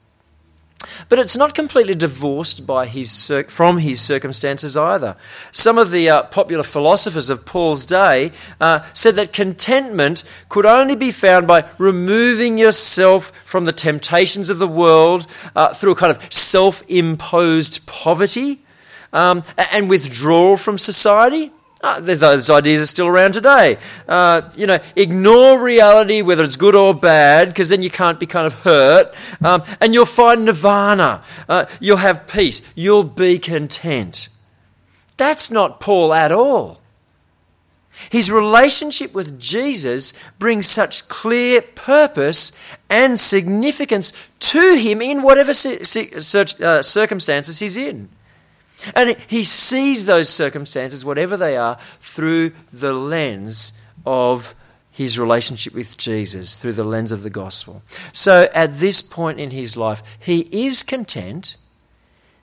But 1.09 1.18
it's 1.18 1.37
not 1.37 1.54
completely 1.54 1.95
divorced 1.95 2.66
by 2.66 2.87
his, 2.87 3.33
from 3.49 3.78
his 3.78 4.00
circumstances 4.00 4.76
either. 4.76 5.16
Some 5.50 5.78
of 5.78 5.90
the 5.90 6.11
uh, 6.11 6.23
popular 6.25 6.62
philosophers 6.62 7.30
of 7.30 7.47
Paul's 7.47 7.87
day 7.87 8.33
uh, 8.61 8.80
said 8.92 9.16
that 9.16 9.33
contentment 9.33 10.25
could 10.49 10.66
only 10.66 10.95
be 10.95 11.12
found 11.12 11.47
by 11.47 11.64
removing 11.78 12.59
yourself 12.59 13.33
from 13.45 13.64
the 13.64 13.73
temptations 13.73 14.50
of 14.50 14.59
the 14.59 14.68
world 14.68 15.26
uh, 15.54 15.73
through 15.73 15.92
a 15.92 15.97
kind 15.97 16.14
of 16.14 16.33
self 16.33 16.83
imposed 16.88 17.87
poverty 17.87 18.59
um, 19.12 19.45
and 19.56 19.88
withdrawal 19.88 20.56
from 20.56 20.76
society. 20.76 21.52
Uh, 21.86 22.00
those 22.00 22.50
ideas 22.50 22.80
are 22.80 22.86
still 22.86 23.06
around 23.06 23.30
today. 23.30 23.78
Uh, 24.08 24.42
you 24.56 24.66
know, 24.66 24.80
ignore 24.96 25.62
reality, 25.62 26.20
whether 26.20 26.42
it's 26.42 26.56
good 26.56 26.74
or 26.74 26.92
bad, 26.92 27.46
because 27.46 27.68
then 27.68 27.80
you 27.80 27.90
can't 27.90 28.18
be 28.18 28.26
kind 28.26 28.44
of 28.44 28.54
hurt. 28.54 29.14
Um, 29.40 29.62
and 29.80 29.94
you'll 29.94 30.04
find 30.04 30.44
nirvana. 30.44 31.22
Uh, 31.48 31.66
you'll 31.78 31.98
have 31.98 32.26
peace. 32.26 32.60
You'll 32.74 33.04
be 33.04 33.38
content. 33.38 34.30
That's 35.16 35.48
not 35.48 35.78
Paul 35.78 36.12
at 36.12 36.32
all. 36.32 36.80
His 38.10 38.32
relationship 38.32 39.14
with 39.14 39.38
Jesus 39.38 40.12
brings 40.40 40.66
such 40.66 41.08
clear 41.08 41.62
purpose 41.62 42.60
and 42.90 43.18
significance 43.18 44.12
to 44.40 44.74
him 44.74 45.00
in 45.00 45.22
whatever 45.22 45.52
uh, 45.52 46.82
circumstances 46.82 47.60
he's 47.60 47.76
in. 47.76 48.08
And 48.95 49.16
he 49.26 49.45
sees 49.45 50.06
those 50.06 50.28
circumstances, 50.28 51.04
whatever 51.04 51.37
they 51.37 51.56
are, 51.56 51.78
through 52.00 52.52
the 52.73 52.92
lens 52.92 53.73
of 54.04 54.54
his 54.92 55.18
relationship 55.18 55.75
with 55.75 55.97
Jesus, 55.97 56.54
through 56.54 56.73
the 56.73 56.85
lens 56.85 57.12
of 57.12 57.23
the 57.23 57.30
gospel. 57.30 57.83
So 58.12 58.49
at 58.54 58.78
this 58.78 59.02
point 59.02 59.38
in 59.38 59.50
his 59.50 59.76
life, 59.76 60.02
he 60.18 60.49
is 60.52 60.83
content 60.83 61.56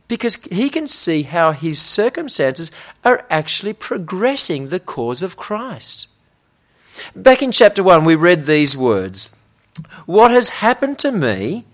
because 0.07 0.35
he 0.35 0.69
can 0.69 0.87
see 0.87 1.23
how 1.23 1.51
his 1.51 1.81
circumstances 1.81 2.71
are 3.03 3.25
actually 3.29 3.73
progressing 3.73 4.69
the 4.69 4.79
cause 4.79 5.23
of 5.23 5.37
Christ. 5.37 6.07
Back 7.15 7.41
in 7.41 7.51
chapter 7.51 7.81
1, 7.81 8.05
we 8.05 8.15
read 8.15 8.43
these 8.43 8.77
words 8.77 9.35
What 10.05 10.31
has 10.31 10.49
happened 10.49 10.99
to 10.99 11.11
me 11.11 11.65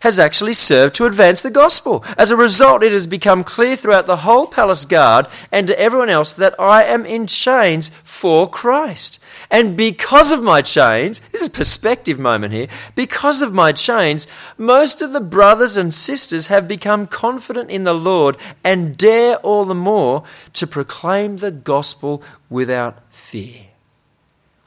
has 0.00 0.18
actually 0.18 0.54
served 0.54 0.94
to 0.96 1.06
advance 1.06 1.42
the 1.42 1.50
gospel. 1.50 2.04
As 2.16 2.30
a 2.30 2.36
result, 2.36 2.82
it 2.82 2.92
has 2.92 3.06
become 3.06 3.44
clear 3.44 3.76
throughout 3.76 4.06
the 4.06 4.18
whole 4.18 4.46
palace 4.46 4.84
guard 4.84 5.26
and 5.52 5.66
to 5.66 5.78
everyone 5.78 6.08
else 6.08 6.32
that 6.32 6.58
I 6.58 6.84
am 6.84 7.06
in 7.06 7.26
chains 7.26 7.88
for 7.88 8.48
Christ. 8.48 9.18
And 9.50 9.76
because 9.76 10.32
of 10.32 10.42
my 10.42 10.62
chains, 10.62 11.20
this 11.30 11.42
is 11.42 11.48
a 11.48 11.52
perspective 11.52 12.18
moment 12.18 12.52
here, 12.52 12.68
because 12.94 13.42
of 13.42 13.52
my 13.52 13.72
chains, 13.72 14.26
most 14.56 15.02
of 15.02 15.12
the 15.12 15.20
brothers 15.20 15.76
and 15.76 15.92
sisters 15.92 16.46
have 16.48 16.68
become 16.68 17.06
confident 17.06 17.70
in 17.70 17.84
the 17.84 17.94
Lord 17.94 18.36
and 18.62 18.96
dare 18.96 19.36
all 19.36 19.64
the 19.64 19.74
more 19.74 20.24
to 20.54 20.66
proclaim 20.66 21.38
the 21.38 21.50
gospel 21.50 22.22
without 22.48 22.98
fear. 23.10 23.62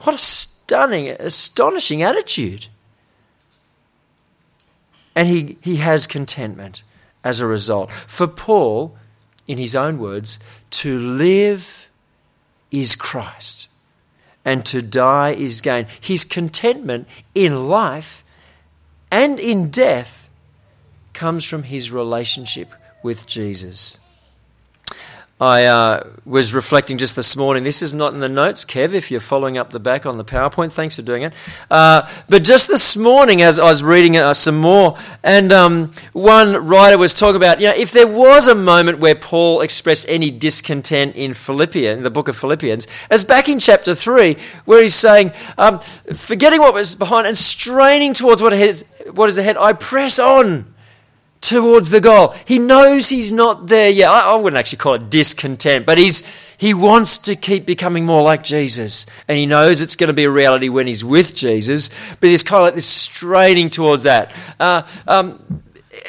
What 0.00 0.16
a 0.16 0.18
stunning, 0.18 1.08
astonishing 1.08 2.02
attitude. 2.02 2.66
And 5.14 5.28
he, 5.28 5.58
he 5.60 5.76
has 5.76 6.06
contentment 6.06 6.82
as 7.22 7.40
a 7.40 7.46
result. 7.46 7.90
For 7.90 8.26
Paul, 8.26 8.96
in 9.46 9.58
his 9.58 9.76
own 9.76 9.98
words, 9.98 10.38
to 10.70 10.98
live 10.98 11.88
is 12.70 12.94
Christ 12.94 13.68
and 14.44 14.64
to 14.66 14.82
die 14.82 15.30
is 15.30 15.60
gain. 15.60 15.86
His 16.00 16.24
contentment 16.24 17.08
in 17.34 17.68
life 17.68 18.22
and 19.10 19.38
in 19.38 19.70
death 19.70 20.28
comes 21.12 21.44
from 21.44 21.62
his 21.62 21.90
relationship 21.90 22.68
with 23.02 23.26
Jesus. 23.26 23.98
I 25.40 25.64
uh, 25.64 26.10
was 26.24 26.54
reflecting 26.54 26.96
just 26.96 27.16
this 27.16 27.36
morning. 27.36 27.64
This 27.64 27.82
is 27.82 27.92
not 27.92 28.14
in 28.14 28.20
the 28.20 28.28
notes, 28.28 28.64
Kev, 28.64 28.92
if 28.92 29.10
you're 29.10 29.18
following 29.18 29.58
up 29.58 29.70
the 29.70 29.80
back 29.80 30.06
on 30.06 30.16
the 30.16 30.24
PowerPoint. 30.24 30.70
Thanks 30.70 30.94
for 30.94 31.02
doing 31.02 31.24
it. 31.24 31.34
Uh, 31.68 32.08
but 32.28 32.44
just 32.44 32.68
this 32.68 32.96
morning, 32.96 33.42
as 33.42 33.58
I 33.58 33.64
was 33.64 33.82
reading 33.82 34.16
uh, 34.16 34.32
some 34.32 34.58
more, 34.58 34.96
and 35.24 35.52
um, 35.52 35.92
one 36.12 36.64
writer 36.64 36.98
was 36.98 37.14
talking 37.14 37.34
about, 37.34 37.58
you 37.58 37.66
know, 37.66 37.74
if 37.74 37.90
there 37.90 38.06
was 38.06 38.46
a 38.46 38.54
moment 38.54 39.00
where 39.00 39.16
Paul 39.16 39.60
expressed 39.62 40.06
any 40.08 40.30
discontent 40.30 41.16
in 41.16 41.34
Philippians, 41.34 42.00
the 42.02 42.10
book 42.10 42.28
of 42.28 42.36
Philippians, 42.36 42.86
as 43.10 43.24
back 43.24 43.48
in 43.48 43.58
chapter 43.58 43.92
3, 43.92 44.36
where 44.66 44.82
he's 44.82 44.94
saying, 44.94 45.32
um, 45.58 45.80
forgetting 46.14 46.60
what 46.60 46.74
was 46.74 46.94
behind 46.94 47.26
and 47.26 47.36
straining 47.36 48.14
towards 48.14 48.40
what 48.40 48.52
is, 48.52 48.84
what 49.10 49.28
is 49.28 49.36
ahead, 49.36 49.56
I 49.56 49.72
press 49.72 50.20
on 50.20 50.73
towards 51.48 51.90
the 51.90 52.00
goal. 52.00 52.34
He 52.44 52.58
knows 52.58 53.08
he's 53.08 53.30
not 53.30 53.66
there 53.66 53.90
yet. 53.90 54.08
I, 54.08 54.32
I, 54.32 54.34
wouldn't 54.34 54.58
actually 54.58 54.78
call 54.78 54.94
it 54.94 55.10
discontent, 55.10 55.84
but 55.86 55.98
he's, 55.98 56.26
he 56.56 56.74
wants 56.74 57.18
to 57.18 57.36
keep 57.36 57.66
becoming 57.66 58.06
more 58.06 58.22
like 58.22 58.42
Jesus. 58.42 59.06
And 59.28 59.36
he 59.36 59.46
knows 59.46 59.80
it's 59.80 59.96
going 59.96 60.08
to 60.08 60.14
be 60.14 60.24
a 60.24 60.30
reality 60.30 60.68
when 60.68 60.86
he's 60.86 61.04
with 61.04 61.34
Jesus, 61.34 61.90
but 62.20 62.28
he's 62.28 62.42
kind 62.42 62.60
of 62.60 62.64
like 62.64 62.74
this 62.74 62.86
straining 62.86 63.70
towards 63.70 64.04
that. 64.04 64.34
Uh, 64.58 64.82
um, 65.06 65.62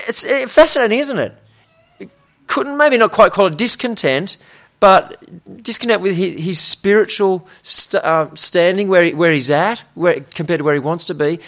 it's 0.07 0.23
fascinating, 0.51 0.99
isn't 0.99 1.19
it? 1.19 2.09
Couldn't 2.47 2.77
maybe 2.77 2.97
not 2.97 3.11
quite 3.11 3.31
call 3.31 3.47
it 3.47 3.57
discontent, 3.57 4.37
but 4.79 5.17
disconnect 5.63 6.01
with 6.01 6.15
his, 6.15 6.43
his 6.43 6.59
spiritual 6.59 7.47
st- 7.63 8.03
uh, 8.03 8.33
standing 8.35 8.87
where, 8.87 9.03
he, 9.03 9.13
where 9.13 9.31
he's 9.31 9.51
at 9.51 9.83
where, 9.95 10.21
compared 10.21 10.59
to 10.59 10.63
where 10.63 10.73
he 10.73 10.79
wants 10.79 11.05
to 11.05 11.13
be. 11.13 11.39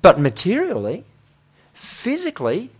But 0.00 0.20
materially, 0.20 1.04
physically 1.78 2.70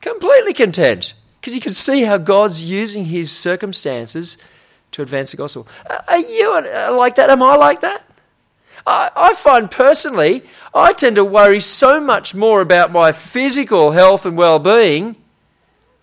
completely 0.00 0.52
content 0.52 1.14
because 1.40 1.54
you 1.54 1.60
can 1.60 1.72
see 1.72 2.02
how 2.02 2.16
God's 2.16 2.62
using 2.62 3.04
his 3.04 3.30
circumstances 3.30 4.38
to 4.92 5.02
advance 5.02 5.32
the 5.32 5.36
gospel. 5.36 5.66
Are 6.06 6.18
you 6.18 6.52
like 6.92 7.16
that? 7.16 7.28
Am 7.30 7.42
I 7.42 7.56
like 7.56 7.80
that? 7.80 8.04
I, 8.86 9.10
I 9.14 9.34
find 9.34 9.70
personally, 9.70 10.44
I 10.72 10.92
tend 10.92 11.16
to 11.16 11.24
worry 11.24 11.60
so 11.60 12.00
much 12.00 12.34
more 12.34 12.60
about 12.60 12.92
my 12.92 13.12
physical 13.12 13.90
health 13.90 14.24
and 14.24 14.38
well 14.38 14.58
being 14.60 15.16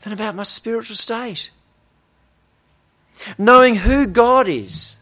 than 0.02 0.12
about 0.12 0.36
my 0.36 0.44
spiritual 0.44 0.98
state. 0.98 1.50
Knowing 3.38 3.76
who 3.76 4.06
God 4.06 4.50
is 4.50 4.98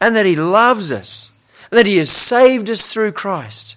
and 0.00 0.14
that 0.14 0.26
He 0.26 0.36
loves 0.36 0.92
us 0.92 1.32
and 1.70 1.78
that 1.78 1.86
He 1.86 1.96
has 1.96 2.10
saved 2.10 2.68
us 2.68 2.92
through 2.92 3.12
Christ 3.12 3.76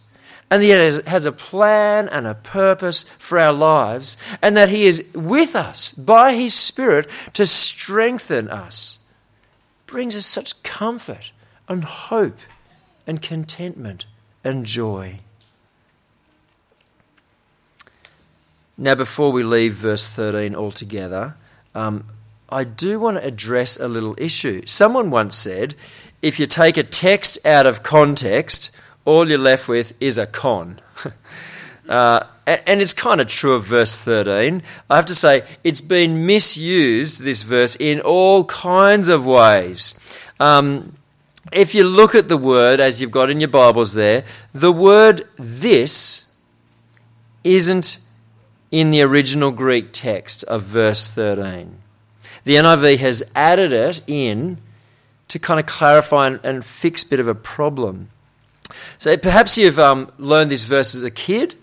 and 0.51 0.63
yet 0.63 1.05
has 1.05 1.25
a 1.25 1.31
plan 1.31 2.09
and 2.09 2.25
a 2.25 2.33
purpose 2.33 3.03
for 3.03 3.39
our 3.39 3.53
lives, 3.53 4.17
and 4.41 4.57
that 4.57 4.69
He 4.69 4.85
is 4.85 5.05
with 5.13 5.55
us 5.55 5.91
by 5.91 6.33
His 6.35 6.53
Spirit 6.53 7.07
to 7.33 7.45
strengthen 7.45 8.49
us, 8.49 8.99
brings 9.85 10.15
us 10.15 10.25
such 10.25 10.61
comfort 10.63 11.31
and 11.67 11.83
hope 11.83 12.37
and 13.05 13.21
contentment 13.21 14.05
and 14.43 14.65
joy. 14.65 15.19
Now, 18.77 18.95
before 18.95 19.31
we 19.31 19.43
leave 19.43 19.73
verse 19.73 20.07
13 20.09 20.55
altogether, 20.55 21.35
um, 21.75 22.05
I 22.49 22.63
do 22.63 22.99
want 22.99 23.17
to 23.17 23.25
address 23.25 23.77
a 23.77 23.87
little 23.87 24.15
issue. 24.17 24.65
Someone 24.65 25.11
once 25.11 25.35
said 25.35 25.75
if 26.21 26.39
you 26.39 26.45
take 26.45 26.77
a 26.77 26.83
text 26.83 27.45
out 27.45 27.65
of 27.65 27.83
context, 27.83 28.75
all 29.09 29.27
you're 29.27 29.39
left 29.39 29.67
with 29.67 29.93
is 29.99 30.17
a 30.17 30.27
con. 30.27 30.79
Uh, 31.89 32.23
and 32.45 32.83
it's 32.83 32.93
kind 32.93 33.19
of 33.19 33.27
true 33.27 33.55
of 33.55 33.63
verse 33.63 33.97
13. 33.97 34.61
I 34.91 34.95
have 34.95 35.07
to 35.07 35.15
say, 35.15 35.41
it's 35.63 35.81
been 35.81 36.27
misused, 36.27 37.23
this 37.23 37.41
verse, 37.41 37.75
in 37.75 37.99
all 38.01 38.43
kinds 38.45 39.07
of 39.07 39.25
ways. 39.25 39.95
Um, 40.39 40.95
if 41.51 41.73
you 41.73 41.83
look 41.83 42.13
at 42.13 42.29
the 42.29 42.37
word, 42.37 42.79
as 42.79 43.01
you've 43.01 43.09
got 43.09 43.31
in 43.31 43.39
your 43.39 43.49
Bibles 43.49 43.93
there, 43.93 44.23
the 44.53 44.71
word 44.71 45.27
this 45.37 46.35
isn't 47.43 47.97
in 48.69 48.91
the 48.91 49.01
original 49.01 49.49
Greek 49.49 49.91
text 49.91 50.43
of 50.43 50.61
verse 50.61 51.09
13. 51.09 51.75
The 52.43 52.55
NIV 52.55 52.99
has 52.99 53.23
added 53.35 53.73
it 53.73 54.01
in 54.05 54.59
to 55.27 55.39
kind 55.39 55.59
of 55.59 55.65
clarify 55.65 56.27
and, 56.27 56.39
and 56.43 56.63
fix 56.63 57.01
a 57.01 57.09
bit 57.09 57.19
of 57.19 57.27
a 57.27 57.33
problem. 57.33 58.09
So 58.97 59.15
perhaps 59.17 59.57
you've 59.57 59.79
um, 59.79 60.11
learned 60.17 60.51
this 60.51 60.63
verse 60.63 60.95
as 60.95 61.03
a 61.03 61.11
kid, 61.11 61.55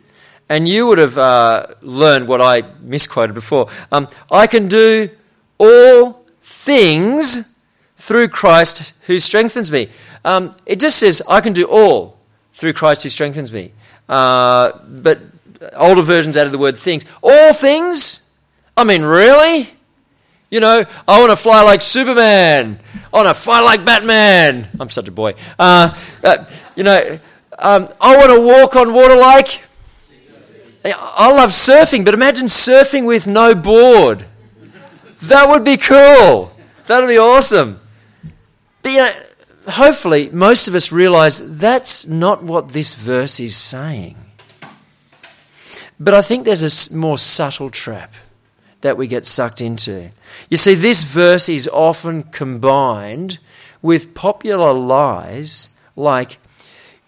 and 0.48 0.68
you 0.68 0.86
would 0.86 0.98
have 0.98 1.18
uh, 1.18 1.66
learned 1.82 2.28
what 2.28 2.40
I 2.40 2.62
misquoted 2.80 3.34
before. 3.34 3.68
Um, 3.90 4.06
I 4.30 4.46
can 4.46 4.68
do 4.68 5.10
all 5.58 6.24
things 6.40 7.58
through 7.96 8.28
Christ 8.28 8.94
who 9.06 9.18
strengthens 9.18 9.70
me. 9.70 9.88
Um, 10.24 10.54
it 10.66 10.80
just 10.80 10.98
says, 10.98 11.22
I 11.28 11.40
can 11.40 11.52
do 11.52 11.64
all 11.66 12.18
through 12.52 12.72
Christ 12.72 13.02
who 13.02 13.10
strengthens 13.10 13.52
me. 13.52 13.72
Uh, 14.08 14.72
but 14.86 15.18
older 15.74 16.02
versions 16.02 16.36
added 16.36 16.52
the 16.52 16.58
word 16.58 16.78
things. 16.78 17.04
All 17.22 17.52
things? 17.52 18.34
I 18.76 18.84
mean, 18.84 19.02
really? 19.02 19.70
You 20.50 20.60
know, 20.60 20.84
I 21.08 21.18
want 21.18 21.30
to 21.30 21.36
fly 21.36 21.62
like 21.62 21.82
Superman. 21.82 22.78
I 23.12 23.16
want 23.16 23.28
to 23.28 23.34
fly 23.34 23.60
like 23.60 23.84
Batman. 23.84 24.68
I'm 24.78 24.90
such 24.90 25.08
a 25.08 25.12
boy. 25.12 25.34
Uh, 25.58 25.96
uh, 26.22 26.44
you 26.76 26.84
know, 26.84 27.18
um, 27.58 27.88
I 28.00 28.16
want 28.16 28.30
to 28.30 28.40
walk 28.40 28.76
on 28.76 28.92
water 28.92 29.16
like. 29.16 29.62
I 30.84 31.32
love 31.32 31.50
surfing, 31.50 32.04
but 32.04 32.14
imagine 32.14 32.46
surfing 32.46 33.06
with 33.06 33.26
no 33.26 33.56
board. 33.56 34.24
That 35.22 35.48
would 35.48 35.64
be 35.64 35.76
cool. 35.76 36.52
That 36.86 37.00
would 37.00 37.08
be 37.08 37.18
awesome. 37.18 37.80
But 38.82 38.92
you 38.92 38.98
know, 38.98 39.12
hopefully, 39.68 40.30
most 40.30 40.68
of 40.68 40.76
us 40.76 40.92
realize 40.92 41.58
that's 41.58 42.06
not 42.06 42.44
what 42.44 42.68
this 42.68 42.94
verse 42.94 43.40
is 43.40 43.56
saying. 43.56 44.16
But 45.98 46.14
I 46.14 46.22
think 46.22 46.44
there's 46.44 46.92
a 46.92 46.96
more 46.96 47.18
subtle 47.18 47.70
trap 47.70 48.12
that 48.80 48.96
we 48.96 49.06
get 49.06 49.26
sucked 49.26 49.60
into. 49.60 50.10
You 50.50 50.56
see, 50.56 50.74
this 50.74 51.02
verse 51.02 51.48
is 51.48 51.68
often 51.68 52.24
combined 52.24 53.38
with 53.82 54.14
popular 54.14 54.72
lies 54.72 55.70
like, 55.94 56.38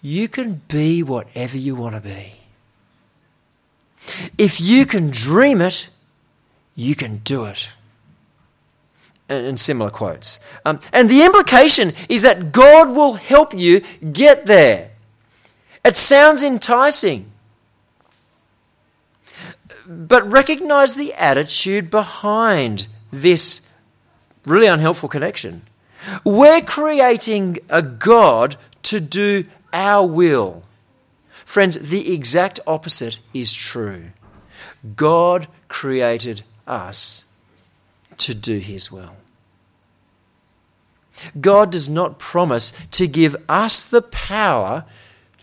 you 0.01 0.29
can 0.29 0.63
be 0.69 1.03
whatever 1.03 1.59
you 1.59 1.75
want 1.75 1.95
to 1.97 2.01
be. 2.01 2.35
If 4.39 4.61
you 4.61 4.87
can 4.87 5.11
dream 5.11 5.61
it, 5.61 5.89
you 6.77 6.95
can 6.95 7.19
do 7.19 7.45
it. 7.47 7.69
And 9.29 9.61
similar 9.61 9.91
quotes. 9.91 10.41
Um, 10.65 10.81
and 10.93 11.11
the 11.11 11.23
implication 11.23 11.93
is 12.09 12.23
that 12.23 12.51
God 12.53 12.97
will 12.97 13.15
help 13.15 13.53
you 13.55 13.83
get 14.13 14.47
there. 14.47 14.91
It 15.85 15.97
sounds 15.97 16.43
enticing. 16.43 17.31
But 19.89 20.31
recognize 20.31 20.95
the 20.95 21.15
attitude 21.15 21.91
behind 21.91 22.89
this 23.11 23.67
really 24.45 24.67
unhelpful 24.67 25.09
connection. 25.09 25.63
We're 26.25 26.61
creating 26.61 27.59
a 27.71 27.81
God 27.81 28.57
to 28.85 29.01
do 29.01 29.47
our 29.73 30.07
will. 30.07 30.63
Friends, 31.47 31.91
the 31.91 32.13
exact 32.13 32.61
opposite 32.67 33.19
is 33.33 33.55
true. 33.55 34.05
God 34.95 35.49
created 35.69 36.43
us 36.67 37.25
to 38.19 38.35
do 38.35 38.59
His 38.59 38.93
will. 38.93 39.17
God 41.41 41.73
does 41.73 41.89
not 41.89 42.19
promise 42.19 42.75
to 42.93 43.07
give 43.07 43.35
us 43.49 43.83
the 43.83 44.03
power 44.03 44.85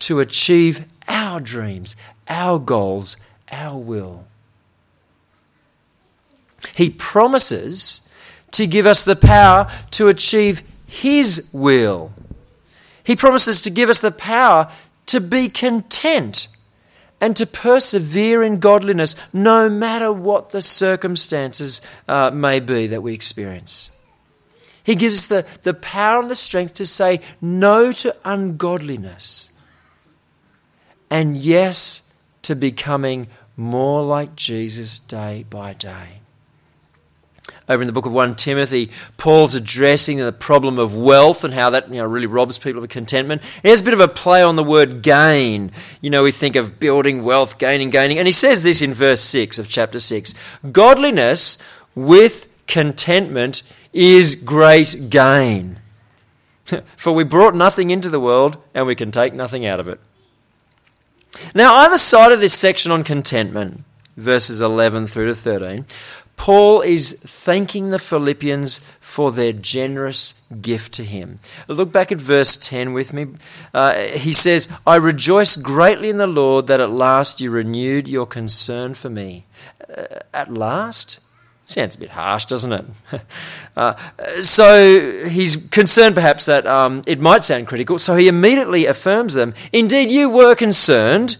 to 0.01 0.19
achieve 0.19 0.85
our 1.07 1.39
dreams, 1.39 1.95
our 2.29 2.59
goals, 2.59 3.17
our 3.51 3.77
will. 3.77 4.25
He 6.73 6.89
promises 6.89 8.07
to 8.51 8.67
give 8.67 8.85
us 8.85 9.03
the 9.03 9.15
power 9.15 9.71
to 9.91 10.07
achieve 10.07 10.63
His 10.87 11.49
will. 11.53 12.13
He 13.03 13.15
promises 13.15 13.61
to 13.61 13.69
give 13.69 13.89
us 13.89 13.99
the 13.99 14.11
power 14.11 14.71
to 15.07 15.19
be 15.19 15.49
content 15.49 16.47
and 17.21 17.35
to 17.37 17.45
persevere 17.45 18.43
in 18.43 18.59
godliness 18.59 19.15
no 19.33 19.69
matter 19.69 20.11
what 20.11 20.49
the 20.49 20.61
circumstances 20.61 21.81
uh, 22.07 22.31
may 22.31 22.59
be 22.59 22.87
that 22.87 23.03
we 23.03 23.13
experience. 23.13 23.91
He 24.83 24.95
gives 24.95 25.27
the, 25.27 25.45
the 25.63 25.73
power 25.73 26.21
and 26.21 26.29
the 26.29 26.35
strength 26.35 26.75
to 26.75 26.85
say 26.85 27.21
no 27.41 27.91
to 27.91 28.15
ungodliness 28.23 29.49
and 31.09 31.37
yes 31.37 32.11
to 32.43 32.55
becoming 32.55 33.27
more 33.57 34.03
like 34.03 34.35
Jesus 34.35 34.99
day 34.99 35.45
by 35.49 35.73
day 35.73 36.19
over 37.67 37.81
in 37.81 37.87
the 37.87 37.93
book 37.93 38.05
of 38.05 38.11
1 38.11 38.35
Timothy, 38.35 38.91
Paul's 39.17 39.55
addressing 39.55 40.17
the 40.17 40.31
problem 40.31 40.77
of 40.77 40.95
wealth 40.95 41.43
and 41.43 41.53
how 41.53 41.71
that 41.71 41.89
you 41.89 41.95
know, 41.95 42.05
really 42.05 42.27
robs 42.27 42.57
people 42.57 42.83
of 42.83 42.89
contentment. 42.89 43.41
He 43.63 43.69
has 43.69 43.81
a 43.81 43.83
bit 43.83 43.93
of 43.93 43.99
a 43.99 44.07
play 44.07 44.43
on 44.43 44.55
the 44.55 44.63
word 44.63 45.01
gain. 45.01 45.71
You 46.01 46.11
know, 46.11 46.23
we 46.23 46.31
think 46.31 46.55
of 46.55 46.79
building 46.79 47.23
wealth, 47.23 47.57
gaining, 47.57 47.89
gaining. 47.89 48.19
And 48.19 48.27
he 48.27 48.31
says 48.31 48.61
this 48.63 48.81
in 48.81 48.93
verse 48.93 49.21
6 49.21 49.57
of 49.57 49.67
chapter 49.67 49.99
6 49.99 50.35
Godliness 50.71 51.57
with 51.95 52.51
contentment 52.67 53.63
is 53.93 54.35
great 54.35 55.09
gain. 55.09 55.77
For 56.95 57.13
we 57.13 57.23
brought 57.23 57.55
nothing 57.55 57.89
into 57.89 58.09
the 58.09 58.19
world 58.19 58.57
and 58.73 58.85
we 58.85 58.95
can 58.95 59.11
take 59.11 59.33
nothing 59.33 59.65
out 59.65 59.79
of 59.79 59.87
it. 59.87 59.99
Now, 61.53 61.75
either 61.75 61.97
side 61.97 62.31
of 62.31 62.39
this 62.39 62.53
section 62.53 62.91
on 62.91 63.03
contentment, 63.03 63.83
verses 64.15 64.61
11 64.61 65.07
through 65.07 65.27
to 65.27 65.35
13, 65.35 65.85
Paul 66.35 66.81
is 66.81 67.19
thanking 67.25 67.89
the 67.89 67.99
Philippians 67.99 68.79
for 68.99 69.31
their 69.31 69.53
generous 69.53 70.33
gift 70.61 70.93
to 70.95 71.03
him. 71.03 71.39
Look 71.67 71.91
back 71.91 72.11
at 72.11 72.19
verse 72.19 72.57
10 72.57 72.93
with 72.93 73.13
me. 73.13 73.27
Uh, 73.73 73.93
he 73.93 74.33
says, 74.33 74.67
I 74.85 74.97
rejoice 74.97 75.55
greatly 75.55 76.09
in 76.09 76.17
the 76.17 76.27
Lord 76.27 76.67
that 76.67 76.81
at 76.81 76.91
last 76.91 77.39
you 77.39 77.51
renewed 77.51 78.07
your 78.07 78.25
concern 78.25 78.93
for 78.93 79.09
me. 79.09 79.45
Uh, 79.89 80.19
at 80.33 80.53
last? 80.53 81.21
Sounds 81.63 81.95
a 81.95 81.99
bit 81.99 82.09
harsh, 82.09 82.45
doesn't 82.45 82.73
it? 82.73 82.85
uh, 83.77 83.95
so 84.43 85.27
he's 85.27 85.67
concerned 85.69 86.13
perhaps 86.13 86.45
that 86.45 86.67
um, 86.67 87.01
it 87.07 87.19
might 87.19 87.43
sound 87.43 87.67
critical, 87.67 87.97
so 87.97 88.15
he 88.15 88.27
immediately 88.27 88.85
affirms 88.85 89.33
them. 89.33 89.55
Indeed, 89.73 90.11
you 90.11 90.29
were 90.29 90.53
concerned 90.53 91.37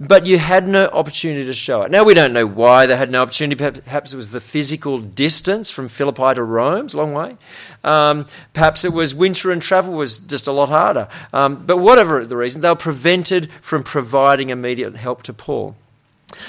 but 0.00 0.24
you 0.24 0.38
had 0.38 0.66
no 0.66 0.86
opportunity 0.86 1.44
to 1.44 1.52
show 1.52 1.82
it. 1.82 1.90
Now, 1.90 2.04
we 2.04 2.14
don't 2.14 2.32
know 2.32 2.46
why 2.46 2.86
they 2.86 2.96
had 2.96 3.10
no 3.10 3.20
opportunity. 3.20 3.58
Perhaps 3.58 4.14
it 4.14 4.16
was 4.16 4.30
the 4.30 4.40
physical 4.40 4.98
distance 4.98 5.70
from 5.70 5.88
Philippi 5.88 6.34
to 6.34 6.42
Rome, 6.42 6.86
it's 6.86 6.94
a 6.94 6.96
long 6.96 7.12
way. 7.12 7.36
Um, 7.84 8.24
perhaps 8.54 8.82
it 8.82 8.94
was 8.94 9.14
winter 9.14 9.52
and 9.52 9.60
travel 9.60 9.92
was 9.92 10.16
just 10.16 10.46
a 10.46 10.52
lot 10.52 10.70
harder. 10.70 11.06
Um, 11.34 11.66
but 11.66 11.76
whatever 11.76 12.24
the 12.24 12.36
reason, 12.36 12.62
they 12.62 12.70
were 12.70 12.76
prevented 12.76 13.52
from 13.60 13.82
providing 13.82 14.48
immediate 14.48 14.96
help 14.96 15.22
to 15.24 15.34
Paul. 15.34 15.76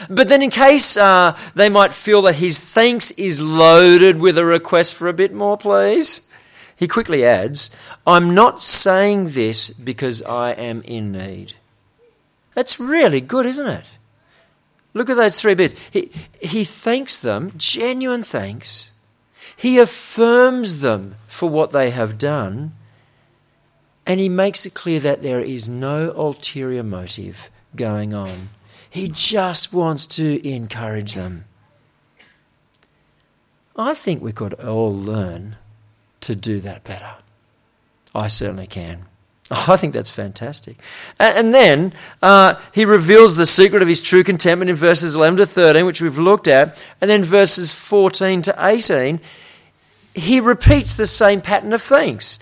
But 0.09 0.29
then, 0.29 0.41
in 0.41 0.51
case 0.51 0.95
uh, 0.95 1.37
they 1.53 1.67
might 1.67 1.91
feel 1.91 2.21
that 2.21 2.35
his 2.35 2.59
thanks 2.59 3.11
is 3.11 3.41
loaded 3.41 4.19
with 4.19 4.37
a 4.37 4.45
request 4.45 4.95
for 4.95 5.07
a 5.09 5.13
bit 5.13 5.33
more, 5.33 5.57
please, 5.57 6.29
he 6.75 6.87
quickly 6.87 7.25
adds, 7.25 7.75
I'm 8.07 8.33
not 8.33 8.61
saying 8.61 9.29
this 9.29 9.71
because 9.71 10.21
I 10.21 10.51
am 10.51 10.83
in 10.83 11.11
need. 11.11 11.53
That's 12.53 12.79
really 12.79 13.21
good, 13.21 13.45
isn't 13.45 13.67
it? 13.67 13.85
Look 14.93 15.09
at 15.09 15.15
those 15.15 15.39
three 15.39 15.55
bits. 15.55 15.75
He, 15.91 16.11
he 16.41 16.63
thanks 16.63 17.17
them, 17.17 17.53
genuine 17.55 18.23
thanks. 18.23 18.91
He 19.55 19.77
affirms 19.77 20.81
them 20.81 21.15
for 21.27 21.49
what 21.49 21.71
they 21.71 21.91
have 21.91 22.17
done. 22.17 22.73
And 24.05 24.19
he 24.19 24.27
makes 24.27 24.65
it 24.65 24.73
clear 24.73 24.99
that 25.01 25.21
there 25.21 25.39
is 25.39 25.69
no 25.69 26.11
ulterior 26.11 26.83
motive 26.83 27.49
going 27.75 28.13
on. 28.13 28.49
He 28.89 29.07
just 29.07 29.71
wants 29.71 30.05
to 30.07 30.45
encourage 30.47 31.13
them. 31.13 31.45
I 33.77 33.93
think 33.93 34.21
we 34.21 34.33
could 34.33 34.53
all 34.55 34.91
learn 34.91 35.55
to 36.21 36.35
do 36.35 36.59
that 36.59 36.83
better. 36.83 37.13
I 38.13 38.27
certainly 38.27 38.67
can. 38.67 39.05
Oh, 39.51 39.65
I 39.73 39.77
think 39.77 39.93
that's 39.93 40.09
fantastic. 40.09 40.77
And, 41.19 41.53
then 41.53 41.93
uh, 42.21 42.55
he 42.73 42.85
reveals 42.85 43.35
the 43.35 43.45
secret 43.45 43.81
of 43.81 43.87
his 43.87 44.01
true 44.01 44.23
contentment 44.23 44.71
in 44.71 44.77
verses 44.77 45.15
11 45.15 45.37
to 45.37 45.45
13, 45.45 45.85
which 45.85 46.01
we've 46.01 46.17
looked 46.17 46.47
at. 46.47 46.83
And 47.01 47.09
then 47.11 47.23
verses 47.23 47.73
14 47.73 48.41
to 48.43 48.55
18, 48.57 49.19
he 50.15 50.39
repeats 50.39 50.95
the 50.95 51.05
same 51.05 51.41
pattern 51.41 51.73
of 51.73 51.81
thanks. 51.81 52.39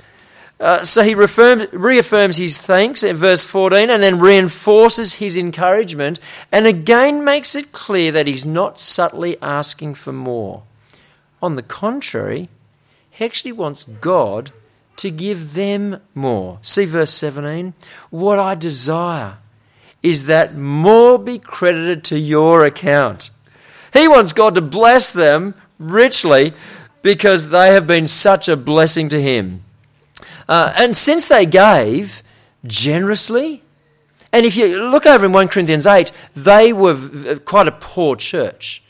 Uh, 0.60 0.84
so 0.84 1.02
he 1.04 1.15
reaffirms, 1.15 1.72
reaffirms 1.72 2.36
his 2.36 2.60
thanks 2.60 3.02
in 3.02 3.15
verse 3.15 3.45
14 3.45 3.89
and 3.89 4.04
then 4.04 4.19
reinforces 4.19 5.15
his 5.15 5.38
encouragement 5.38 6.19
and 6.52 6.67
again 6.67 7.24
makes 7.24 7.56
it 7.56 7.72
clear 7.72 8.12
that 8.12 8.28
he's 8.28 8.45
not 8.45 8.78
subtly 8.78 9.41
asking 9.41 9.93
for 9.93 10.12
more. 10.12 10.63
On 11.41 11.56
the 11.56 11.63
contrary, 11.63 12.50
he 13.10 13.24
actually 13.24 13.54
wants 13.54 13.86
God 13.86 14.52
to 15.00 15.10
give 15.10 15.54
them 15.54 16.02
more. 16.14 16.60
See 16.62 16.86
verse 16.86 17.14
17? 17.14 17.74
What 18.10 18.38
I 18.38 18.56
desire 18.56 19.38
is 20.04 20.26
that 20.26 20.56
more 20.56 21.18
be 21.18 21.40
credited 21.40 22.04
to 22.06 22.20
your 22.20 22.66
account. 22.66 23.30
He 23.94 24.08
wants 24.08 24.34
God 24.34 24.56
to 24.56 24.62
bless 24.62 25.12
them 25.12 25.56
richly 25.78 26.54
because 27.02 27.50
they 27.50 27.74
have 27.74 27.88
been 27.88 28.08
such 28.08 28.50
a 28.50 28.58
blessing 28.58 29.10
to 29.10 29.22
him. 29.22 29.64
Uh, 30.48 30.74
and 30.78 30.96
since 30.96 31.28
they 31.28 31.46
gave 31.46 32.22
generously, 32.66 33.64
and 34.34 34.46
if 34.46 34.58
you 34.58 34.90
look 34.90 35.06
over 35.06 35.26
in 35.26 35.32
1 35.32 35.48
Corinthians 35.48 35.88
8, 35.88 36.12
they 36.36 36.74
were 36.74 37.40
quite 37.46 37.68
a 37.68 37.72
poor 37.72 38.16
church. 38.16 38.84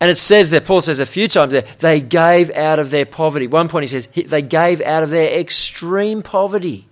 And 0.00 0.10
it 0.10 0.16
says 0.16 0.50
there, 0.50 0.60
Paul 0.60 0.80
says 0.80 1.00
a 1.00 1.06
few 1.06 1.28
times 1.28 1.52
there, 1.52 1.64
they 1.78 2.00
gave 2.00 2.50
out 2.50 2.78
of 2.78 2.90
their 2.90 3.06
poverty. 3.06 3.46
One 3.46 3.68
point 3.68 3.84
he 3.84 3.88
says 3.88 4.06
they 4.06 4.42
gave 4.42 4.80
out 4.80 5.02
of 5.02 5.10
their 5.10 5.38
extreme 5.38 6.22
poverty 6.22 6.86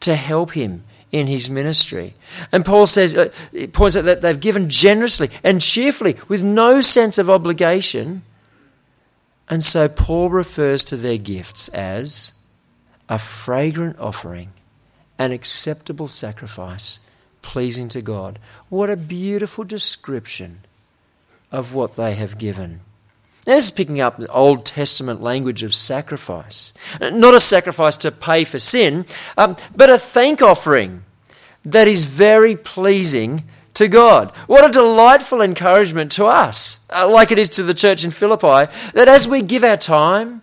to 0.00 0.14
help 0.14 0.52
him 0.52 0.84
in 1.12 1.26
his 1.26 1.50
ministry. 1.50 2.14
And 2.52 2.64
Paul 2.64 2.86
says, 2.86 3.16
uh, 3.16 3.30
points 3.72 3.96
out 3.96 4.04
that 4.04 4.22
they've 4.22 4.38
given 4.38 4.70
generously 4.70 5.30
and 5.42 5.60
cheerfully 5.60 6.16
with 6.28 6.42
no 6.42 6.80
sense 6.80 7.18
of 7.18 7.30
obligation. 7.30 8.22
And 9.48 9.62
so 9.62 9.88
Paul 9.88 10.30
refers 10.30 10.84
to 10.84 10.96
their 10.96 11.18
gifts 11.18 11.68
as 11.68 12.32
a 13.08 13.18
fragrant 13.18 13.98
offering, 13.98 14.50
an 15.18 15.32
acceptable 15.32 16.08
sacrifice, 16.08 16.98
pleasing 17.42 17.88
to 17.90 18.02
God. 18.02 18.38
What 18.68 18.90
a 18.90 18.96
beautiful 18.96 19.64
description 19.64 20.60
of 21.56 21.72
what 21.72 21.96
they 21.96 22.14
have 22.14 22.36
given. 22.36 22.80
Now, 23.46 23.54
this 23.54 23.66
is 23.66 23.70
picking 23.70 23.98
up 23.98 24.18
the 24.18 24.30
Old 24.30 24.66
Testament 24.66 25.22
language 25.22 25.62
of 25.62 25.74
sacrifice. 25.74 26.74
Not 27.00 27.34
a 27.34 27.40
sacrifice 27.40 27.96
to 27.98 28.10
pay 28.10 28.44
for 28.44 28.58
sin, 28.58 29.06
um, 29.38 29.56
but 29.74 29.88
a 29.88 29.98
thank 29.98 30.42
offering 30.42 31.02
that 31.64 31.88
is 31.88 32.04
very 32.04 32.56
pleasing 32.56 33.44
to 33.74 33.88
God. 33.88 34.32
What 34.46 34.68
a 34.68 34.72
delightful 34.72 35.40
encouragement 35.40 36.12
to 36.12 36.26
us, 36.26 36.86
uh, 36.94 37.08
like 37.08 37.32
it 37.32 37.38
is 37.38 37.48
to 37.50 37.62
the 37.62 37.74
church 37.74 38.04
in 38.04 38.10
Philippi, 38.10 38.70
that 38.92 39.08
as 39.08 39.26
we 39.26 39.40
give 39.40 39.64
our 39.64 39.78
time, 39.78 40.42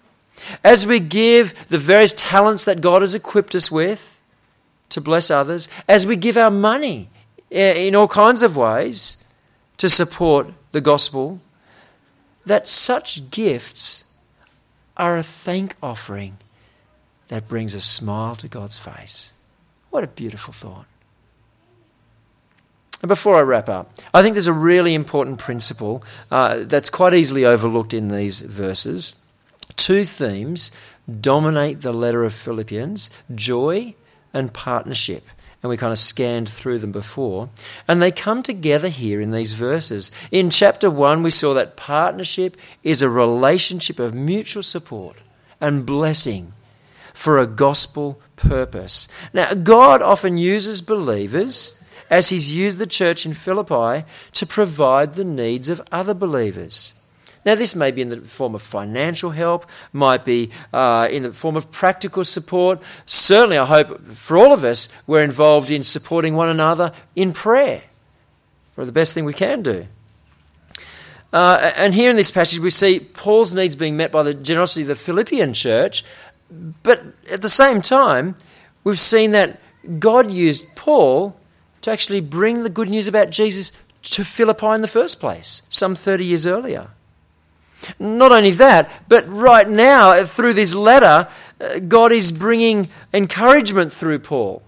as 0.63 0.87
we 0.87 0.99
give 0.99 1.67
the 1.67 1.77
various 1.77 2.13
talents 2.13 2.63
that 2.63 2.81
God 2.81 3.03
has 3.03 3.13
equipped 3.13 3.53
us 3.53 3.71
with 3.71 4.19
to 4.89 4.99
bless 4.99 5.29
others, 5.29 5.69
as 5.87 6.07
we 6.07 6.15
give 6.15 6.37
our 6.37 6.51
money 6.51 7.09
in 7.51 7.93
all 7.93 8.07
kinds 8.07 8.41
of 8.41 8.57
ways 8.57 9.23
to 9.77 9.89
support 9.89 10.47
the 10.73 10.81
gospel, 10.81 11.39
that 12.45 12.67
such 12.67 13.31
gifts 13.31 14.11
are 14.97 15.17
a 15.17 15.23
thank 15.23 15.75
offering 15.81 16.37
that 17.29 17.47
brings 17.47 17.73
a 17.73 17.81
smile 17.81 18.35
to 18.35 18.47
God's 18.47 18.77
face. 18.77 19.31
What 19.89 20.03
a 20.03 20.07
beautiful 20.07 20.53
thought. 20.53 20.85
And 23.01 23.07
before 23.07 23.37
I 23.37 23.41
wrap 23.41 23.69
up, 23.69 23.91
I 24.13 24.21
think 24.21 24.33
there's 24.33 24.47
a 24.47 24.53
really 24.53 24.93
important 24.93 25.39
principle 25.39 26.03
uh, 26.31 26.63
that's 26.63 26.89
quite 26.89 27.13
easily 27.13 27.45
overlooked 27.45 27.93
in 27.93 28.09
these 28.09 28.41
verses. 28.41 29.21
Two 29.75 30.05
themes 30.05 30.71
dominate 31.19 31.81
the 31.81 31.93
letter 31.93 32.23
of 32.23 32.33
Philippians 32.33 33.09
joy 33.35 33.93
and 34.33 34.53
partnership. 34.53 35.27
And 35.63 35.69
we 35.69 35.77
kind 35.77 35.93
of 35.93 35.97
scanned 35.97 36.49
through 36.49 36.79
them 36.79 36.91
before. 36.91 37.49
And 37.87 38.01
they 38.01 38.11
come 38.11 38.43
together 38.43 38.89
here 38.89 39.21
in 39.21 39.31
these 39.31 39.53
verses. 39.53 40.11
In 40.29 40.49
chapter 40.49 40.91
1, 40.91 41.23
we 41.23 41.31
saw 41.31 41.53
that 41.53 41.77
partnership 41.77 42.57
is 42.83 43.01
a 43.01 43.09
relationship 43.09 43.97
of 43.97 44.13
mutual 44.13 44.61
support 44.61 45.15
and 45.61 45.85
blessing 45.85 46.51
for 47.13 47.37
a 47.37 47.47
gospel 47.47 48.19
purpose. 48.35 49.07
Now, 49.33 49.53
God 49.53 50.01
often 50.01 50.37
uses 50.37 50.81
believers, 50.81 51.81
as 52.09 52.29
He's 52.29 52.53
used 52.53 52.77
the 52.77 52.85
church 52.85 53.25
in 53.25 53.33
Philippi, 53.33 54.05
to 54.33 54.45
provide 54.45 55.13
the 55.13 55.23
needs 55.23 55.69
of 55.69 55.81
other 55.91 56.13
believers. 56.13 56.99
Now, 57.45 57.55
this 57.55 57.75
may 57.75 57.91
be 57.91 58.01
in 58.01 58.09
the 58.09 58.21
form 58.21 58.55
of 58.55 58.61
financial 58.61 59.31
help, 59.31 59.65
might 59.91 60.23
be 60.23 60.51
uh, 60.71 61.09
in 61.11 61.23
the 61.23 61.33
form 61.33 61.57
of 61.57 61.71
practical 61.71 62.23
support. 62.23 62.81
Certainly, 63.05 63.57
I 63.57 63.65
hope 63.65 64.07
for 64.11 64.37
all 64.37 64.53
of 64.53 64.63
us, 64.63 64.87
we're 65.07 65.23
involved 65.23 65.69
in 65.69 65.83
supporting 65.83 66.35
one 66.35 66.49
another 66.49 66.93
in 67.15 67.33
prayer 67.33 67.83
for 68.75 68.85
the 68.85 68.91
best 68.91 69.13
thing 69.13 69.25
we 69.25 69.33
can 69.33 69.61
do. 69.61 69.85
Uh, 71.33 71.71
and 71.75 71.93
here 71.93 72.09
in 72.09 72.15
this 72.15 72.31
passage, 72.31 72.59
we 72.59 72.69
see 72.69 72.99
Paul's 72.99 73.53
needs 73.53 73.75
being 73.75 73.97
met 73.97 74.11
by 74.11 74.23
the 74.23 74.33
generosity 74.33 74.83
of 74.83 74.87
the 74.87 74.95
Philippian 74.95 75.53
church, 75.53 76.05
but 76.83 77.01
at 77.31 77.41
the 77.41 77.49
same 77.49 77.81
time, 77.81 78.35
we've 78.83 78.99
seen 78.99 79.31
that 79.31 79.59
God 79.99 80.31
used 80.31 80.75
Paul 80.75 81.35
to 81.81 81.91
actually 81.91 82.21
bring 82.21 82.63
the 82.63 82.69
good 82.69 82.89
news 82.89 83.07
about 83.07 83.31
Jesus 83.31 83.71
to 84.03 84.23
Philippi 84.23 84.67
in 84.67 84.81
the 84.81 84.87
first 84.87 85.19
place, 85.19 85.63
some 85.69 85.95
30 85.95 86.25
years 86.25 86.45
earlier. 86.45 86.87
Not 87.99 88.31
only 88.31 88.51
that, 88.51 88.89
but 89.07 89.27
right 89.29 89.67
now, 89.67 90.23
through 90.23 90.53
this 90.53 90.73
letter, 90.73 91.27
uh, 91.59 91.79
God 91.79 92.11
is 92.11 92.31
bringing 92.31 92.89
encouragement 93.13 93.93
through 93.93 94.19
Paul, 94.19 94.63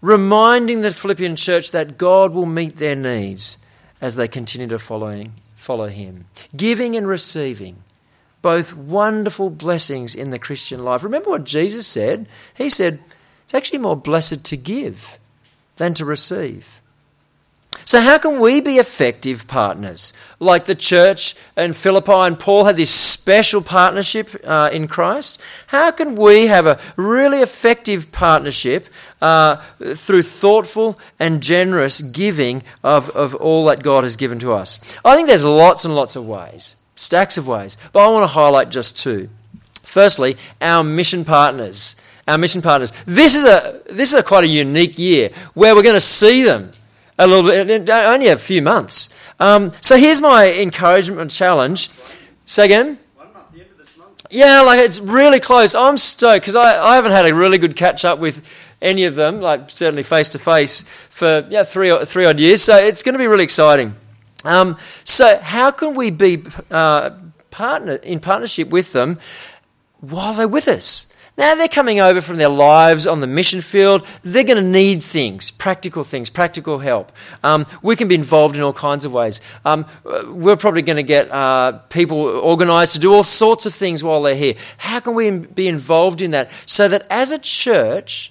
reminding 0.00 0.80
the 0.80 0.92
Philippian 0.92 1.36
church 1.36 1.70
that 1.70 1.98
God 1.98 2.32
will 2.32 2.46
meet 2.46 2.76
their 2.76 2.96
needs 2.96 3.64
as 4.00 4.16
they 4.16 4.28
continue 4.28 4.68
to 4.68 4.78
follow, 4.78 5.24
follow 5.56 5.86
Him. 5.86 6.26
Giving 6.56 6.96
and 6.96 7.06
receiving, 7.06 7.76
both 8.42 8.74
wonderful 8.74 9.48
blessings 9.48 10.14
in 10.14 10.30
the 10.30 10.38
Christian 10.38 10.84
life. 10.84 11.04
Remember 11.04 11.30
what 11.30 11.44
Jesus 11.44 11.86
said? 11.86 12.26
He 12.54 12.68
said, 12.68 12.98
It's 13.44 13.54
actually 13.54 13.78
more 13.78 13.96
blessed 13.96 14.44
to 14.46 14.56
give 14.56 15.18
than 15.76 15.94
to 15.94 16.04
receive. 16.04 16.81
So, 17.84 18.00
how 18.00 18.18
can 18.18 18.38
we 18.40 18.60
be 18.60 18.78
effective 18.78 19.48
partners? 19.48 20.12
Like 20.38 20.66
the 20.66 20.74
church 20.74 21.34
in 21.56 21.72
Philippi 21.72 22.12
and 22.12 22.38
Paul 22.38 22.64
had 22.64 22.76
this 22.76 22.90
special 22.90 23.60
partnership 23.60 24.28
uh, 24.44 24.70
in 24.72 24.88
Christ. 24.88 25.40
How 25.66 25.90
can 25.90 26.14
we 26.14 26.46
have 26.46 26.66
a 26.66 26.80
really 26.96 27.40
effective 27.40 28.12
partnership 28.12 28.88
uh, 29.20 29.56
through 29.94 30.22
thoughtful 30.22 30.98
and 31.18 31.42
generous 31.42 32.00
giving 32.00 32.62
of, 32.84 33.10
of 33.10 33.34
all 33.34 33.66
that 33.66 33.82
God 33.82 34.04
has 34.04 34.16
given 34.16 34.38
to 34.40 34.52
us? 34.52 34.80
I 35.04 35.16
think 35.16 35.28
there's 35.28 35.44
lots 35.44 35.84
and 35.84 35.94
lots 35.94 36.14
of 36.14 36.26
ways, 36.26 36.76
stacks 36.94 37.36
of 37.36 37.48
ways, 37.48 37.76
but 37.92 38.00
I 38.00 38.08
want 38.08 38.22
to 38.22 38.28
highlight 38.28 38.70
just 38.70 38.96
two. 38.98 39.28
Firstly, 39.82 40.36
our 40.60 40.84
mission 40.84 41.24
partners. 41.24 41.96
Our 42.28 42.38
mission 42.38 42.62
partners. 42.62 42.92
This 43.04 43.34
is 43.34 43.44
a 43.44 43.82
this 43.90 44.12
is 44.12 44.18
a 44.18 44.22
quite 44.22 44.44
a 44.44 44.46
unique 44.46 44.96
year 44.96 45.30
where 45.54 45.74
we're 45.74 45.82
going 45.82 45.96
to 45.96 46.00
see 46.00 46.44
them 46.44 46.72
a 47.24 47.26
little 47.26 47.50
bit, 47.50 47.88
only 47.90 48.28
a 48.28 48.36
few 48.36 48.62
months. 48.62 49.14
Um, 49.38 49.72
so 49.80 49.96
here's 49.96 50.20
my 50.20 50.52
encouragement 50.52 51.30
challenge. 51.30 51.90
Say 52.44 52.64
again? 52.64 52.98
Yeah, 54.30 54.62
like 54.62 54.80
it's 54.80 54.98
really 54.98 55.40
close. 55.40 55.74
I'm 55.74 55.98
stoked 55.98 56.42
because 56.42 56.56
I, 56.56 56.82
I 56.82 56.94
haven't 56.94 57.12
had 57.12 57.26
a 57.26 57.34
really 57.34 57.58
good 57.58 57.76
catch 57.76 58.04
up 58.04 58.18
with 58.18 58.48
any 58.80 59.04
of 59.04 59.14
them, 59.14 59.40
like 59.40 59.68
certainly 59.68 60.02
face 60.02 60.30
to 60.30 60.38
face, 60.38 60.82
for 61.10 61.46
yeah 61.50 61.64
three 61.64 61.94
three 62.06 62.24
odd 62.24 62.40
years. 62.40 62.62
So 62.62 62.76
it's 62.76 63.02
going 63.02 63.12
to 63.12 63.18
be 63.18 63.26
really 63.26 63.44
exciting. 63.44 63.94
Um, 64.44 64.78
so 65.04 65.38
how 65.38 65.70
can 65.70 65.94
we 65.94 66.10
be 66.10 66.44
uh, 66.70 67.10
partner 67.50 67.96
in 67.96 68.20
partnership 68.20 68.70
with 68.70 68.92
them 68.92 69.18
while 70.00 70.34
they're 70.34 70.48
with 70.48 70.66
us? 70.66 71.11
Now 71.38 71.54
they're 71.54 71.66
coming 71.66 71.98
over 71.98 72.20
from 72.20 72.36
their 72.36 72.50
lives 72.50 73.06
on 73.06 73.20
the 73.20 73.26
mission 73.26 73.62
field. 73.62 74.06
They're 74.22 74.44
going 74.44 74.62
to 74.62 74.70
need 74.70 75.02
things, 75.02 75.50
practical 75.50 76.04
things, 76.04 76.28
practical 76.28 76.78
help. 76.78 77.10
Um, 77.42 77.64
we 77.82 77.96
can 77.96 78.06
be 78.06 78.14
involved 78.14 78.54
in 78.54 78.60
all 78.60 78.74
kinds 78.74 79.06
of 79.06 79.12
ways. 79.12 79.40
Um, 79.64 79.86
we're 80.26 80.56
probably 80.56 80.82
going 80.82 80.96
to 80.96 81.02
get 81.02 81.30
uh, 81.30 81.78
people 81.88 82.18
organised 82.18 82.92
to 82.94 82.98
do 82.98 83.14
all 83.14 83.22
sorts 83.22 83.64
of 83.64 83.74
things 83.74 84.04
while 84.04 84.20
they're 84.22 84.34
here. 84.34 84.54
How 84.76 85.00
can 85.00 85.14
we 85.14 85.30
be 85.30 85.68
involved 85.68 86.20
in 86.20 86.32
that 86.32 86.50
so 86.66 86.86
that 86.88 87.06
as 87.08 87.32
a 87.32 87.38
church, 87.38 88.30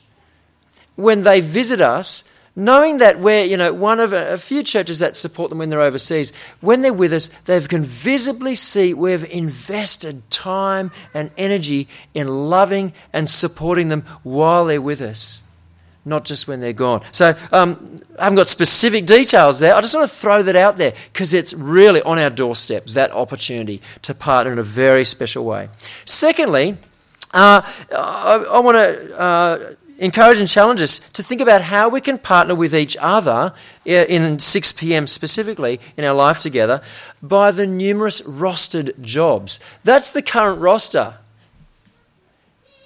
when 0.96 1.24
they 1.24 1.42
visit 1.42 1.82
us, 1.82 2.31
knowing 2.56 2.98
that 2.98 3.20
we're 3.20 3.44
you 3.44 3.58
know 3.58 3.74
one 3.74 4.00
of 4.00 4.14
a, 4.14 4.38
few 4.38 4.64
churches 4.64 5.00
that 5.00 5.16
support 5.16 5.50
them 5.50 5.60
when 5.60 5.70
they're 5.70 5.82
overseas 5.82 6.34
when 6.60 6.82
they're 6.82 6.94
with 6.94 7.14
us 7.14 7.28
they 7.46 7.60
can 7.62 7.84
visibly 7.84 8.56
see 8.56 8.94
we've 8.94 9.24
invested 9.32 10.30
time 10.30 10.92
and 11.14 11.32
energy 11.38 11.88
in 12.14 12.28
loving 12.28 12.92
and 13.14 13.30
supporting 13.30 13.88
them 13.90 14.02
while 14.24 14.66
they're 14.66 14.82
with 14.82 15.02
us 15.02 15.44
not 16.04 16.26
just 16.26 16.48
when 16.48 16.62
they're 16.62 16.74
gone. 16.74 17.02
So 17.12 17.36
um, 17.52 18.02
i 18.18 18.24
haven't 18.24 18.38
got 18.38 18.48
specific 18.48 19.06
details 19.06 19.60
there. 19.60 19.76
I 19.76 19.82
just 19.82 19.94
want 19.94 20.10
to 20.10 20.16
throw 20.16 20.42
that 20.42 20.56
out 20.56 20.78
there 20.78 20.94
because 21.14 21.34
it's 21.36 21.54
really 21.54 22.02
on 22.02 22.18
our 22.18 22.32
doorstep 22.32 22.86
that 22.86 23.12
opportunity 23.12 23.82
to 24.02 24.16
partner 24.16 24.52
in 24.52 24.58
a 24.58 24.64
very 24.64 25.04
special 25.04 25.46
way. 25.46 25.70
Secondly 26.06 26.78
Uh, 27.34 27.62
I, 27.96 28.46
I 28.52 28.60
want 28.60 28.76
to 28.76 29.20
uh, 29.20 29.74
encourage 30.02 30.40
and 30.40 30.50
challenge 30.50 30.82
us 30.82 31.00
to 31.12 31.24
think 31.24 31.40
about 31.40 31.62
how 31.62 31.88
we 31.88 32.02
can 32.02 32.18
partner 32.18 32.56
with 32.56 32.76
each 32.76 32.98
other 33.00 33.54
in 33.86 34.40
6 34.40 34.72
p.m. 34.74 35.08
specifically 35.08 35.80
in 35.96 36.04
our 36.04 36.14
life 36.14 36.40
together 36.40 36.82
by 37.22 37.52
the 37.52 37.68
numerous 37.68 38.22
rostered 38.22 39.00
jobs. 39.02 39.60
That's 39.84 40.10
the 40.10 40.22
current 40.22 40.60
roster. 40.60 41.14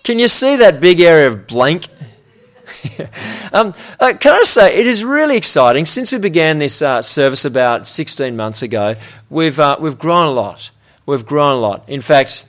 Can 0.04 0.19
you 0.19 0.28
see 0.28 0.58
that 0.58 0.80
big 0.80 0.99
area 0.99 1.30
of 1.30 1.47
blank? 1.47 1.88
um, 3.54 3.73
uh, 3.99 4.13
can 4.19 4.34
I 4.34 4.43
say, 4.43 4.78
it 4.78 4.86
is 4.86 5.04
really 5.04 5.38
exciting. 5.38 5.86
Since 5.86 6.12
we 6.12 6.19
began 6.19 6.60
this 6.60 6.82
uh, 6.82 7.01
service 7.01 7.45
about 7.45 7.88
16 7.88 8.36
months 8.36 8.62
ago, 8.62 8.95
we've, 9.30 9.60
uh, 9.60 9.78
we've 9.80 9.97
grown 9.97 10.28
a 10.28 10.32
lot. 10.32 10.69
We've 11.06 11.25
grown 11.25 11.54
a 11.54 11.60
lot. 11.60 11.88
In 11.88 12.01
fact, 12.01 12.47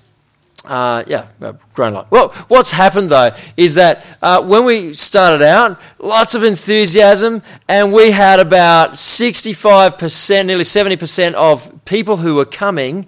uh, 0.66 1.05
yeah, 1.07 1.26
grown 1.74 1.92
a 1.92 1.96
lot. 1.96 2.11
Well, 2.11 2.29
what's 2.48 2.72
happened 2.72 3.11
though 3.11 3.31
is 3.57 3.74
that 3.74 4.05
uh, 4.20 4.42
when 4.42 4.64
we 4.64 4.94
started 4.94 5.42
out, 5.42 5.81
lots 5.98 6.35
of 6.35 6.42
enthusiasm, 6.44 7.42
and 7.68 7.92
we 7.92 8.11
had 8.11 8.40
about 8.40 8.92
65%, 8.92 10.46
nearly 10.46 10.64
70% 10.64 11.35
of 11.35 11.85
people 11.85 12.16
who 12.16 12.35
were 12.35 12.44
coming 12.44 13.07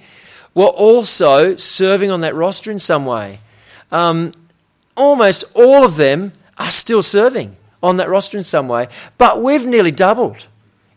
were 0.54 0.66
also 0.66 1.56
serving 1.56 2.10
on 2.10 2.20
that 2.22 2.34
roster 2.34 2.70
in 2.70 2.78
some 2.78 3.06
way. 3.06 3.40
Um, 3.92 4.32
almost 4.96 5.44
all 5.54 5.84
of 5.84 5.96
them 5.96 6.32
are 6.58 6.70
still 6.70 7.02
serving 7.02 7.56
on 7.82 7.98
that 7.98 8.08
roster 8.08 8.36
in 8.36 8.44
some 8.44 8.68
way, 8.68 8.88
but 9.18 9.42
we've 9.42 9.64
nearly 9.64 9.92
doubled 9.92 10.46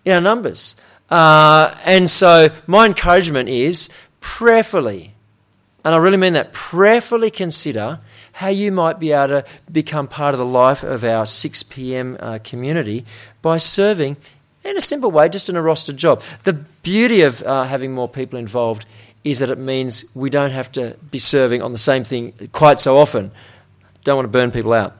in 0.06 0.13
our 0.13 0.21
numbers. 0.21 0.76
Uh, 1.10 1.76
and 1.86 2.10
so, 2.10 2.50
my 2.67 2.86
encouragement 2.86 3.50
is 3.50 3.89
prayerfully 4.21 5.11
and 5.84 5.96
I 5.96 5.98
really 5.98 6.17
mean 6.17 6.34
that. 6.34 6.54
Prayerfully 6.54 7.32
consider 7.32 8.00
how 8.34 8.48
you 8.48 8.72
might 8.72 9.00
be 9.00 9.12
able 9.12 9.41
to 9.41 9.46
become 9.72 10.08
part 10.08 10.34
of 10.34 10.39
the 10.39 10.46
life 10.46 10.84
of 10.84 11.04
our 11.04 11.26
6 11.26 11.63
p.m. 11.63 12.17
Uh, 12.20 12.39
community 12.44 13.06
by 13.41 13.58
serving 13.58 14.17
in 14.63 14.78
a 14.78 14.82
simple 14.82 15.12
way, 15.12 15.28
just 15.28 15.50
in 15.50 15.56
a 15.56 15.62
rostered 15.62 15.96
job. 15.96 16.22
The 16.44 16.54
beauty 16.54 17.22
of 17.22 17.41
uh, 17.44 17.63
having 17.63 17.94
more 17.94 18.08
people 18.08 18.38
involved 18.38 18.86
is 19.24 19.39
that 19.39 19.50
it 19.50 19.58
means 19.58 20.12
we 20.15 20.30
don't 20.30 20.52
have 20.52 20.72
to 20.74 20.96
be 21.10 21.20
serving 21.20 21.62
on 21.62 21.72
the 21.72 21.78
same 21.78 22.04
thing 22.04 22.34
quite 22.52 22.80
so 22.80 22.98
often. 22.98 23.32
Don't 24.04 24.15
want 24.15 24.26
to 24.26 24.32
burn 24.32 24.52
people 24.52 24.74
out. 24.74 24.96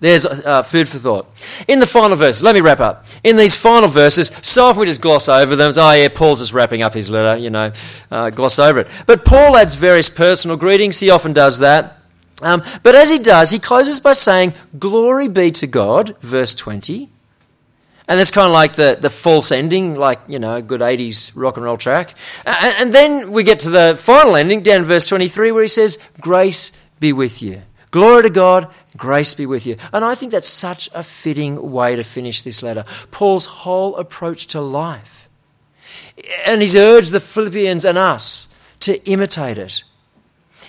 There's 0.00 0.24
uh, 0.24 0.62
food 0.62 0.88
for 0.88 0.98
thought. 0.98 1.26
In 1.66 1.80
the 1.80 1.86
final 1.86 2.16
verses, 2.16 2.42
let 2.42 2.54
me 2.54 2.60
wrap 2.60 2.78
up. 2.78 3.04
In 3.24 3.36
these 3.36 3.56
final 3.56 3.88
verses, 3.88 4.30
so 4.42 4.66
often 4.66 4.80
we 4.80 4.86
just 4.86 5.00
gloss 5.00 5.28
over 5.28 5.56
them. 5.56 5.72
oh, 5.76 5.92
yeah, 5.92 6.08
Paul's 6.08 6.38
just 6.38 6.52
wrapping 6.52 6.82
up 6.82 6.94
his 6.94 7.10
letter, 7.10 7.36
you 7.36 7.50
know, 7.50 7.72
uh, 8.10 8.30
gloss 8.30 8.60
over 8.60 8.80
it. 8.80 8.88
But 9.06 9.24
Paul 9.24 9.56
adds 9.56 9.74
various 9.74 10.08
personal 10.08 10.56
greetings. 10.56 11.00
He 11.00 11.10
often 11.10 11.32
does 11.32 11.58
that. 11.58 11.98
Um, 12.40 12.62
but 12.84 12.94
as 12.94 13.10
he 13.10 13.18
does, 13.18 13.50
he 13.50 13.58
closes 13.58 13.98
by 13.98 14.12
saying, 14.12 14.54
Glory 14.78 15.26
be 15.26 15.50
to 15.52 15.66
God, 15.66 16.16
verse 16.20 16.54
20. 16.54 17.08
And 18.06 18.18
that's 18.18 18.30
kind 18.30 18.46
of 18.46 18.52
like 18.52 18.74
the, 18.74 18.96
the 18.98 19.10
false 19.10 19.52
ending, 19.52 19.94
like, 19.96 20.20
you 20.28 20.38
know, 20.38 20.54
a 20.54 20.62
good 20.62 20.80
80s 20.80 21.32
rock 21.36 21.56
and 21.56 21.64
roll 21.64 21.76
track. 21.76 22.14
And, 22.46 22.74
and 22.78 22.94
then 22.94 23.32
we 23.32 23.42
get 23.42 23.58
to 23.60 23.70
the 23.70 23.98
final 24.00 24.36
ending, 24.36 24.62
down 24.62 24.84
verse 24.84 25.06
23, 25.06 25.52
where 25.52 25.62
he 25.62 25.68
says, 25.68 25.98
Grace 26.20 26.72
be 27.00 27.12
with 27.12 27.42
you. 27.42 27.62
Glory 27.90 28.22
to 28.22 28.30
God, 28.30 28.72
grace 28.98 29.34
be 29.34 29.46
with 29.46 29.64
you. 29.64 29.76
And 29.92 30.04
I 30.04 30.14
think 30.14 30.32
that's 30.32 30.48
such 30.48 30.90
a 30.94 31.02
fitting 31.02 31.70
way 31.70 31.96
to 31.96 32.04
finish 32.04 32.42
this 32.42 32.62
letter. 32.62 32.84
Paul's 33.10 33.46
whole 33.46 33.96
approach 33.96 34.48
to 34.48 34.60
life. 34.60 35.28
And 36.44 36.60
he's 36.60 36.76
urged 36.76 37.12
the 37.12 37.20
Philippians 37.20 37.84
and 37.84 37.96
us 37.96 38.54
to 38.80 39.02
imitate 39.08 39.58
it. 39.58 39.84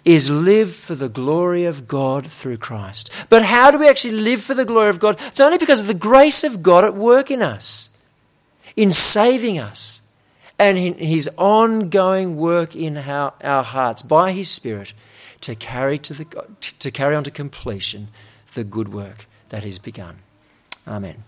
Is 0.06 0.30
live 0.30 0.74
for 0.74 0.96
the 0.96 1.10
glory 1.10 1.66
of 1.66 1.88
God 1.88 2.26
through 2.26 2.58
Christ. 2.58 3.10
But 3.28 3.44
how 3.44 3.70
do 3.70 3.78
we 3.78 3.90
actually 3.90 4.14
live 4.14 4.42
for 4.42 4.54
the 4.54 4.64
glory 4.64 4.90
of 4.90 5.00
God? 5.00 5.20
It's 5.28 5.42
only 5.42 5.58
because 5.58 5.82
of 5.82 5.88
the 5.88 5.94
grace 5.94 6.46
of 6.46 6.64
God 6.64 6.86
at 6.86 6.96
work 6.96 7.30
in 7.30 7.42
us, 7.42 7.90
in 8.78 8.92
saving 8.92 9.60
us, 9.60 10.02
and 10.58 10.78
in 10.78 10.94
his 10.94 11.30
ongoing 11.38 12.38
work 12.38 12.78
in 12.78 12.98
our, 12.98 13.34
our 13.44 13.64
hearts 13.64 14.02
by 14.02 14.32
his 14.32 14.50
Spirit 14.50 14.94
to 15.42 15.56
carry, 15.56 15.98
to, 16.00 16.14
the, 16.14 16.26
to 16.80 16.92
carry 16.92 17.16
on 17.16 17.24
to 17.24 17.32
completion 17.32 18.10
the 18.54 18.64
good 18.64 18.92
work 18.94 19.26
that 19.50 19.64
is 19.64 19.80
begun. 19.80 20.18
Amen. 20.88 21.24